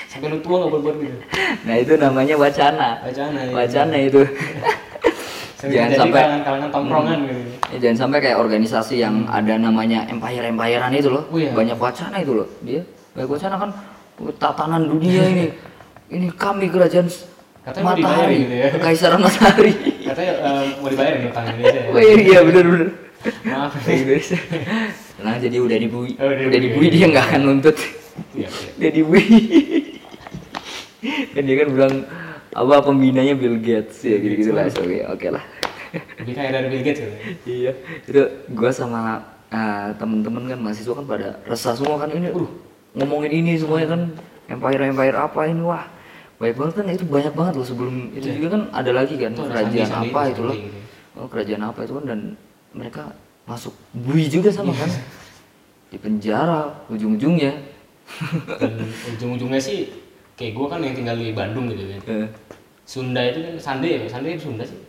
Sampai 0.06 0.28
lu 0.28 0.38
tua 0.40 0.56
gak 0.58 0.70
buat 0.70 0.82
buat 0.82 0.96
gitu. 0.98 1.18
Nah 1.62 1.74
itu 1.76 1.92
namanya 1.96 2.34
wacana. 2.36 2.88
Wacana, 3.00 3.38
iya. 3.40 3.52
wacana 3.54 3.96
itu. 3.96 4.20
Sampai 5.60 5.76
Jangan 5.76 5.90
sampai- 5.94 6.20
kalangan 6.20 6.40
kalangan 6.42 6.70
tongkrongan 6.70 7.18
gitu. 7.22 7.40
Ya, 7.70 7.76
jangan 7.78 7.96
sampai 8.00 8.18
kayak 8.18 8.38
organisasi 8.38 8.94
yang 8.96 9.28
ada 9.28 9.54
namanya 9.54 10.08
empire 10.08 10.44
empirean 10.46 10.88
itu 10.90 11.08
loh. 11.08 11.24
Oh, 11.28 11.36
iya. 11.36 11.52
banyak 11.52 11.76
wacana 11.76 12.16
itu 12.16 12.32
loh. 12.34 12.48
Dia 12.60 12.80
banyak 13.12 13.28
wacana 13.28 13.54
kan 13.56 13.70
tatanan 14.36 14.82
dunia 14.86 15.22
ini. 15.26 15.46
Ini 16.10 16.26
kami 16.34 16.66
kerajaan 16.66 17.06
Katanya 17.62 17.86
matahari. 17.94 18.36
gitu 18.42 18.54
ya. 18.56 18.68
kekaisaran 18.72 19.20
matahari 19.20 19.72
katanya 20.10 20.32
eh, 20.42 20.64
mau 20.82 20.88
dibayarin 20.90 21.22
utang 21.30 21.44
Indonesia 21.46 21.80
ya? 21.80 21.90
Oh 21.94 22.00
iya, 22.02 22.14
iya 22.18 22.38
bener 22.42 22.64
bener. 22.66 22.88
Maaf. 23.46 23.72
Indonesia. 23.86 24.38
Nah 25.20 25.34
jadi 25.36 25.56
udah 25.60 25.76
dibui. 25.78 26.12
Oh, 26.16 26.26
udah 26.26 26.44
udah 26.50 26.60
dibui. 26.60 26.86
dia 26.88 27.06
nggak 27.08 27.24
akan 27.30 27.40
nuntut. 27.46 27.76
Iya 28.34 28.48
iya. 28.48 28.70
Dia 28.76 28.90
dibui. 28.90 29.24
Kan 31.32 31.42
dia 31.48 31.56
kan 31.64 31.68
bilang 31.72 31.94
apa 32.50 32.74
pembinanya 32.82 33.34
Bill 33.38 33.56
Gates. 33.62 34.02
Ya 34.02 34.16
gitu 34.18 34.34
gitu 34.40 34.50
lah 34.56 34.66
oke 34.68 34.98
oke 35.16 35.26
lah. 35.30 35.44
Lebih 36.20 36.34
kaya 36.34 36.48
dari 36.52 36.66
Bill 36.68 36.84
Gates 36.84 37.00
gitu 37.00 37.16
iya. 37.46 37.72
Itu 38.04 38.22
gua 38.52 38.70
sama 38.74 39.22
uh, 39.52 39.88
temen-temen 39.96 40.50
kan 40.50 40.58
mahasiswa 40.58 40.92
kan 40.96 41.06
pada 41.06 41.28
resah 41.46 41.72
semua 41.76 42.00
kan 42.00 42.10
ini. 42.10 42.32
Uh 42.34 42.70
ngomongin 42.94 43.32
ini 43.44 43.52
semuanya 43.54 43.94
kan 43.94 44.02
empire 44.50 44.90
empire 44.90 45.16
apa 45.16 45.40
ini 45.46 45.62
wah 45.62 45.86
baik 46.40 46.54
banget 46.56 46.74
kan 46.74 46.84
itu 46.88 47.04
banyak 47.04 47.34
banget 47.36 47.54
loh 47.54 47.66
sebelum 47.66 47.94
itu 48.10 48.26
Iya. 48.26 48.34
juga 48.40 48.48
kan 48.50 48.62
ada 48.72 48.90
lagi 48.90 49.14
kan 49.14 49.30
Itu 49.30 49.42
kerajaan 49.44 49.68
sandi-sandi 49.68 50.08
apa 50.08 50.20
itu, 50.24 50.32
itu 50.32 50.40
loh. 50.40 50.56
Sandi. 50.56 50.64
Gitu. 50.64 50.78
oh 51.14 51.26
kerajaan 51.28 51.62
apa 51.62 51.78
itu 51.84 51.92
kan 51.92 52.04
dan 52.06 52.20
mereka 52.72 53.02
masuk 53.44 53.74
bui 53.92 54.24
juga 54.24 54.48
sama 54.48 54.72
kan. 54.72 54.88
Di 55.86 55.98
penjara 55.98 56.60
ujung-ujungnya. 56.86 57.52
Dan 58.56 58.72
ujung-ujungnya 59.10 59.60
sih 59.60 59.92
kayak 60.34 60.56
gue 60.56 60.66
kan 60.66 60.80
yang 60.80 60.94
tinggal 60.94 61.14
di 61.14 61.30
Bandung 61.30 61.68
gitu 61.68 61.84
kan. 61.84 62.00
Eh, 62.08 62.28
Sunda 62.82 63.20
itu 63.20 63.38
kan 63.38 63.54
Sande 63.54 63.88
ya? 63.90 64.08
Sande 64.08 64.28
itu 64.32 64.48
Sunda 64.48 64.64
sih? 64.64 64.80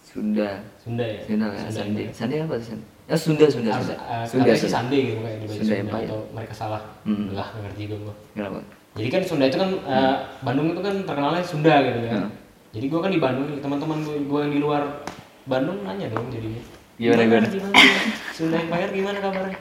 Sunda. 0.00 0.48
Sunda 0.80 1.04
ya? 1.04 1.20
Sunda 1.22 1.46
kan 1.52 1.68
Sandi 1.68 2.00
ya. 2.00 2.10
Sandi 2.10 2.34
apa 2.38 2.54
sih 2.56 2.74
ya 3.04 3.16
Sunda 3.16 3.44
Sunda 3.48 3.70
harus 3.72 3.88
Sunda. 3.88 3.96
uh, 4.04 4.24
Sunda 4.24 4.42
katanya 4.42 4.56
sih 4.56 4.62
Sunda. 4.64 4.76
Sande 4.78 4.96
gitu 4.98 5.18
kayak 5.18 5.36
di 5.36 5.44
baju 5.44 5.52
Sunda 5.52 5.64
Sunda, 5.68 5.76
Empire. 5.84 6.06
atau 6.08 6.18
mereka 6.32 6.54
salah. 6.54 6.82
Hmm. 7.04 7.26
lah 7.32 7.46
nggak 7.48 7.62
ngerti 7.68 7.80
juga 7.84 7.96
gue 8.04 8.14
kenapa 8.32 8.58
jadi 8.98 9.08
kan 9.08 9.22
Sunda 9.22 9.46
itu 9.46 9.56
kan 9.56 9.70
uh, 9.86 10.16
Bandung 10.42 10.74
itu 10.74 10.80
kan 10.82 10.94
terkenalnya 11.02 11.40
Sunda 11.40 11.74
gitu 11.80 11.98
kan 12.04 12.18
Hmm. 12.18 12.30
jadi 12.68 12.86
gue 12.86 13.00
kan 13.00 13.10
di 13.10 13.20
Bandung 13.22 13.46
teman-teman 13.56 13.98
gue 14.02 14.16
gue 14.20 14.40
yang 14.42 14.52
di 14.52 14.60
luar 14.60 14.82
Bandung 15.44 15.80
nanya 15.80 16.10
dong 16.10 16.28
jadinya. 16.28 16.60
Gimana, 16.98 17.22
gimana? 17.24 17.46
gimana? 17.46 17.74
Sunda 18.34 18.58
Empire 18.58 18.90
gimana 18.90 19.18
kabarnya? 19.18 19.58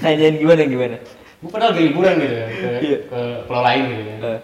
Nanyain 0.00 0.34
gimana 0.34 0.62
gimana? 0.64 0.96
Gue 1.38 1.50
padahal 1.52 1.70
lagi 1.76 1.82
liburan 1.86 2.14
gitu 2.16 2.34
kan 2.34 2.48
ke, 2.50 2.68
Iya. 2.80 2.98
ke 3.04 3.20
pulau 3.44 3.62
lain 3.62 3.82
gitu 3.86 4.02
kan 4.02 4.18
Eh, 4.24 4.40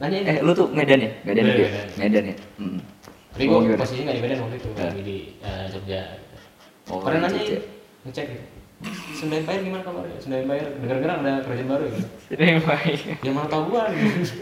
nanyain. 0.00 0.24
Eh 0.24 0.36
lu 0.40 0.50
tuh 0.52 0.66
Medan 0.72 0.98
ya? 0.98 1.10
Medan 1.22 1.44
ya? 1.44 1.54
Medan. 1.54 1.86
Medan. 2.00 2.24
Ya? 2.32 2.36
Hmm. 2.56 2.78
tapi 3.28 3.44
Oh, 3.46 3.50
gue 3.52 3.60
gimana? 3.68 3.78
posisinya 3.78 4.02
nggak 4.08 4.16
di 4.16 4.22
Medan 4.24 4.38
waktu 4.42 4.56
itu 4.56 4.68
Ya. 4.72 4.82
lagi 4.82 5.02
di 5.04 5.16
uh, 5.44 5.64
Jogja. 5.68 6.00
Oh, 6.88 6.98
di 6.98 7.18
nanya 7.20 7.28
ngecek 8.08 8.24
gitu 8.26 8.42
Sunda 9.10 9.34
Empire 9.36 9.60
gimana 9.60 9.82
kabarnya 9.82 10.18
Sunda 10.18 10.38
Empire 10.38 10.66
dengar-dengar 10.78 11.18
ada 11.18 11.32
kerajaan 11.42 11.68
baru 11.68 11.84
gitu 11.88 12.06
Sering 12.28 12.56
main. 12.60 12.98
ya 13.18 13.30
mana 13.32 13.46
tahu 13.46 13.62
gua 13.68 13.82
gitu. 13.90 14.32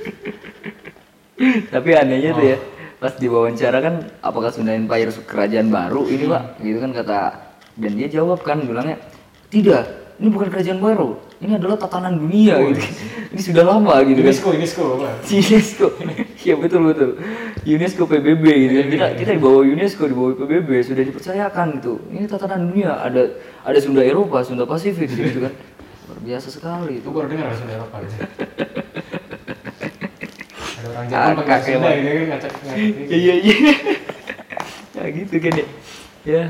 Tapi 1.66 1.88
anehnya 1.92 2.31
tuh 2.33 2.42
Oh. 2.42 2.51
ya, 2.51 2.59
pas 2.96 3.12
diwawancara 3.12 3.79
kan 3.79 3.94
apakah 4.20 4.49
Sunda 4.49 4.72
Empire 4.72 5.09
kerajaan 5.22 5.68
baru 5.68 6.05
ini 6.07 6.25
pak? 6.27 6.42
Gitu 6.59 6.79
kan 6.79 6.92
kata 6.92 7.18
dan 7.75 7.92
dia 7.92 8.09
jawab 8.11 8.40
kan 8.40 8.61
bilangnya 8.61 8.96
tidak, 9.46 9.85
ini 10.16 10.29
bukan 10.29 10.49
kerajaan 10.49 10.81
baru, 10.81 11.12
ini 11.38 11.53
adalah 11.55 11.77
tatanan 11.77 12.16
dunia 12.16 12.57
Oh, 12.57 12.68
gitu. 12.68 12.81
ini 13.31 13.40
sudah 13.42 13.64
lama 13.64 14.01
gitu 14.03 14.20
kan. 14.20 14.27
UNESCO 14.27 14.49
UNESCO 14.51 14.83
apa 14.96 15.09
UNESCO, 15.22 15.87
iya 16.46 16.54
betul 16.54 16.87
betul. 16.87 17.11
UNESCO 17.66 18.06
PBB 18.06 18.44
gitu 18.46 18.72
kan. 18.78 18.87
Kita 18.87 19.06
kita 19.18 19.30
di 19.35 19.42
bawah 19.42 19.66
UNESCO 19.66 20.06
di 20.06 20.14
bawah 20.14 20.32
PBB 20.38 20.70
sudah 20.87 21.02
dipercayakan 21.02 21.66
gitu. 21.82 21.98
Ini 22.14 22.30
tatanan 22.30 22.70
dunia 22.70 22.94
ada 23.02 23.22
ada 23.66 23.78
Sunda 23.82 24.06
Eropa, 24.06 24.46
Sunda 24.46 24.62
Pasifik 24.62 25.11
gitu, 25.11 25.42
kan. 25.42 25.50
Luar 26.06 26.18
biasa 26.22 26.48
sekali 26.54 27.02
itu 27.02 27.09
baru 27.11 27.26
dengar 27.26 27.50
Sunda 27.59 27.72
Eropa 27.74 27.96
gitu 28.06 28.14
ada 30.76 30.87
orang 30.94 31.06
Jepang 31.11 31.35
pakai 31.42 31.59
Sunda 31.66 31.90
gitu 31.98 32.06
kan 32.06 32.26
ngacak 32.30 32.52
ngacak 32.62 32.78
Iya 33.11 33.35
iya. 33.42 33.56
ya 34.96 35.04
gitu 35.11 35.35
kan 35.42 35.52
ya. 35.59 35.66
Ya. 36.26 36.44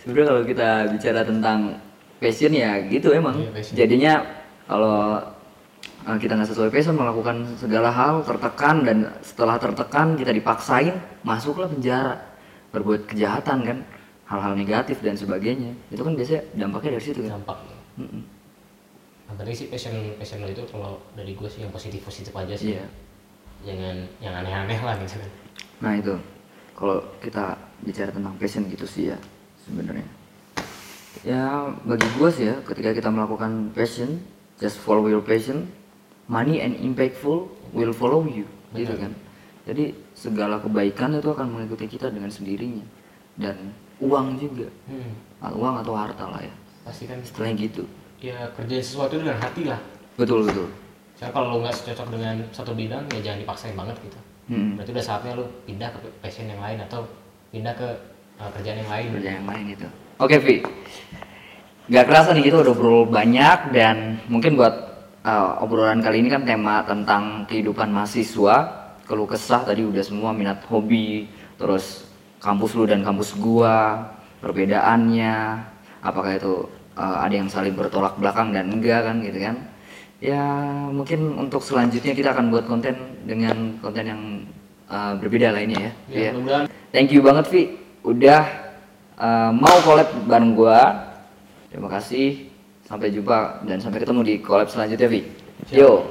Sebenarnya 0.00 0.26
kalau 0.32 0.42
kita 0.48 0.68
bicara 0.96 1.20
tentang 1.28 1.58
passion 2.16 2.52
ya 2.56 2.80
gitu 2.88 3.12
emang. 3.12 3.36
Iya. 3.36 3.84
Jadinya 3.84 4.12
kalau 4.64 5.20
kita 6.16 6.32
nggak 6.34 6.50
sesuai 6.50 6.72
passion 6.72 6.96
melakukan 6.96 7.44
segala 7.60 7.92
hal 7.92 8.24
tertekan 8.24 8.82
dan 8.82 8.98
setelah 9.20 9.60
tertekan 9.60 10.16
kita 10.16 10.32
dipaksain 10.32 10.96
masuklah 11.22 11.68
penjara. 11.68 12.16
Berbuat 12.72 13.04
kejahatan 13.04 13.58
kan? 13.66 13.78
Hal-hal 14.26 14.54
negatif 14.56 15.02
dan 15.04 15.18
sebagainya. 15.18 15.76
Itu 15.92 16.06
kan 16.06 16.16
biasanya 16.16 16.42
dampaknya 16.56 16.90
dari 16.96 17.04
situ 17.04 17.20
kan? 17.26 17.38
Dampak. 17.38 17.58
Mm-mm. 18.00 18.22
penting 19.30 19.54
sih 19.54 19.66
passion 19.70 19.94
passion 20.18 20.42
lo 20.42 20.50
itu 20.50 20.66
kalau 20.66 20.98
dari 21.14 21.38
gue 21.38 21.46
sih 21.46 21.62
yang 21.62 21.70
positif 21.70 22.02
positif 22.02 22.34
aja 22.34 22.54
sih. 22.56 22.74
Iya. 22.74 22.86
jangan 23.60 23.96
yang 24.24 24.34
aneh-aneh 24.40 24.80
lah 24.80 24.96
gitu 25.04 25.20
kan. 25.20 25.30
Nah 25.84 25.92
itu. 26.00 26.14
Kalau 26.80 26.96
kita 27.20 27.60
bicara 27.84 28.08
tentang 28.08 28.34
passion 28.40 28.64
gitu 28.72 28.88
sih 28.88 29.12
ya 29.12 29.18
sebenarnya. 29.68 30.08
Ya 31.20 31.68
bagi 31.84 32.08
gue 32.16 32.30
sih 32.32 32.48
ya 32.48 32.56
ketika 32.64 32.96
kita 32.96 33.12
melakukan 33.12 33.68
passion, 33.76 34.24
just 34.56 34.80
follow 34.80 35.04
your 35.04 35.20
passion, 35.20 35.68
money 36.30 36.62
and 36.62 36.78
impactful 36.78 37.50
will 37.74 37.90
follow 37.90 38.22
you, 38.22 38.46
gitu 38.72 38.94
Betul. 38.94 39.02
kan. 39.02 39.12
Jadi 39.66 39.84
segala 40.14 40.56
kebaikan 40.56 41.10
itu 41.12 41.26
akan 41.28 41.46
mengikuti 41.50 41.86
kita 41.86 42.08
dengan 42.08 42.30
sendirinya 42.30 42.86
dan 43.34 43.74
uang 43.98 44.38
juga, 44.38 44.70
hmm, 44.86 45.12
Ah, 45.40 45.50
uang 45.50 45.80
atau 45.80 45.92
harta 45.92 46.24
lah 46.24 46.40
ya. 46.40 46.54
pasti 46.80 47.04
kan 47.04 47.16
Istilahnya 47.18 47.56
gitu. 47.58 47.82
ya 48.20 48.36
kerjain 48.52 48.80
sesuatu 48.80 49.16
dengan 49.16 49.36
hati 49.36 49.64
lah 49.64 49.80
Betul 50.16 50.44
betul. 50.44 50.68
Soalnya 51.16 51.32
kalau 51.32 51.46
lo 51.48 51.56
nggak 51.60 51.76
cocok 51.82 52.08
dengan 52.08 52.36
satu 52.50 52.72
bidang 52.72 53.04
ya 53.08 53.20
jangan 53.20 53.38
dipaksain 53.42 53.74
banget 53.74 53.96
gitu 54.00 54.18
Hmm. 54.50 54.74
berarti 54.74 54.90
udah 54.90 55.04
saatnya 55.04 55.32
lo 55.38 55.44
pindah 55.62 55.88
ke 55.88 55.98
passion 56.18 56.44
yang 56.44 56.58
lain 56.58 56.82
atau 56.82 57.06
pindah 57.48 57.70
ke 57.70 57.86
uh, 58.36 58.50
kerjaan 58.50 58.82
yang 58.82 58.90
lain 58.90 59.06
kerja 59.14 59.30
yang 59.38 59.46
lain 59.46 59.66
itu. 59.70 59.86
Oke 60.18 60.36
Vi, 60.36 60.56
gak 61.86 62.04
kerasa 62.04 62.34
nih 62.34 62.44
kita 62.44 62.56
udah 62.58 62.72
obrol 62.74 63.06
banyak 63.06 63.58
dan 63.70 64.18
mungkin 64.26 64.58
buat 64.58 64.89
uh, 65.24 65.62
obrolan 65.62 66.00
kali 66.00 66.24
ini 66.24 66.28
kan 66.32 66.44
tema 66.44 66.84
tentang 66.84 67.44
kehidupan 67.48 67.92
mahasiswa, 67.92 68.56
keluh 69.04 69.28
kesah 69.28 69.64
tadi 69.64 69.84
udah 69.84 70.04
semua 70.04 70.30
minat 70.32 70.64
hobi, 70.68 71.28
terus 71.60 72.08
kampus 72.40 72.72
lu 72.76 72.88
dan 72.88 73.04
kampus 73.04 73.36
gua, 73.36 74.08
perbedaannya, 74.40 75.60
apakah 76.00 76.32
itu 76.36 76.54
uh, 76.96 77.16
ada 77.20 77.34
yang 77.36 77.48
saling 77.52 77.76
bertolak 77.76 78.16
belakang 78.16 78.52
dan 78.56 78.72
enggak 78.72 79.04
kan 79.04 79.16
gitu 79.20 79.38
kan? 79.40 79.56
Ya 80.20 80.44
mungkin 80.92 81.40
untuk 81.40 81.64
selanjutnya 81.64 82.12
kita 82.12 82.36
akan 82.36 82.52
buat 82.52 82.68
konten 82.68 82.92
dengan 83.24 83.80
konten 83.80 84.04
yang 84.04 84.22
uh, 84.92 85.16
berbeda 85.16 85.56
lainnya 85.56 85.88
ya. 85.88 85.92
Ya, 86.12 86.30
ya. 86.36 86.68
Thank 86.92 87.16
you 87.16 87.24
banget 87.24 87.48
Vi 87.48 87.62
udah 88.04 88.44
uh, 89.16 89.50
mau 89.52 89.76
collab 89.80 90.12
bareng 90.28 90.52
gua. 90.52 91.08
Terima 91.72 91.88
kasih. 91.88 92.49
Sampai 92.90 93.14
jumpa 93.14 93.62
dan 93.70 93.78
sampai 93.78 94.02
ketemu 94.02 94.20
di 94.26 94.34
collab 94.42 94.66
selanjutnya 94.66 95.06
Vi. 95.06 95.22
Yo. 95.70 96.10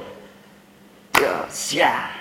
Yo, 1.19 1.33
siap. 1.51 2.18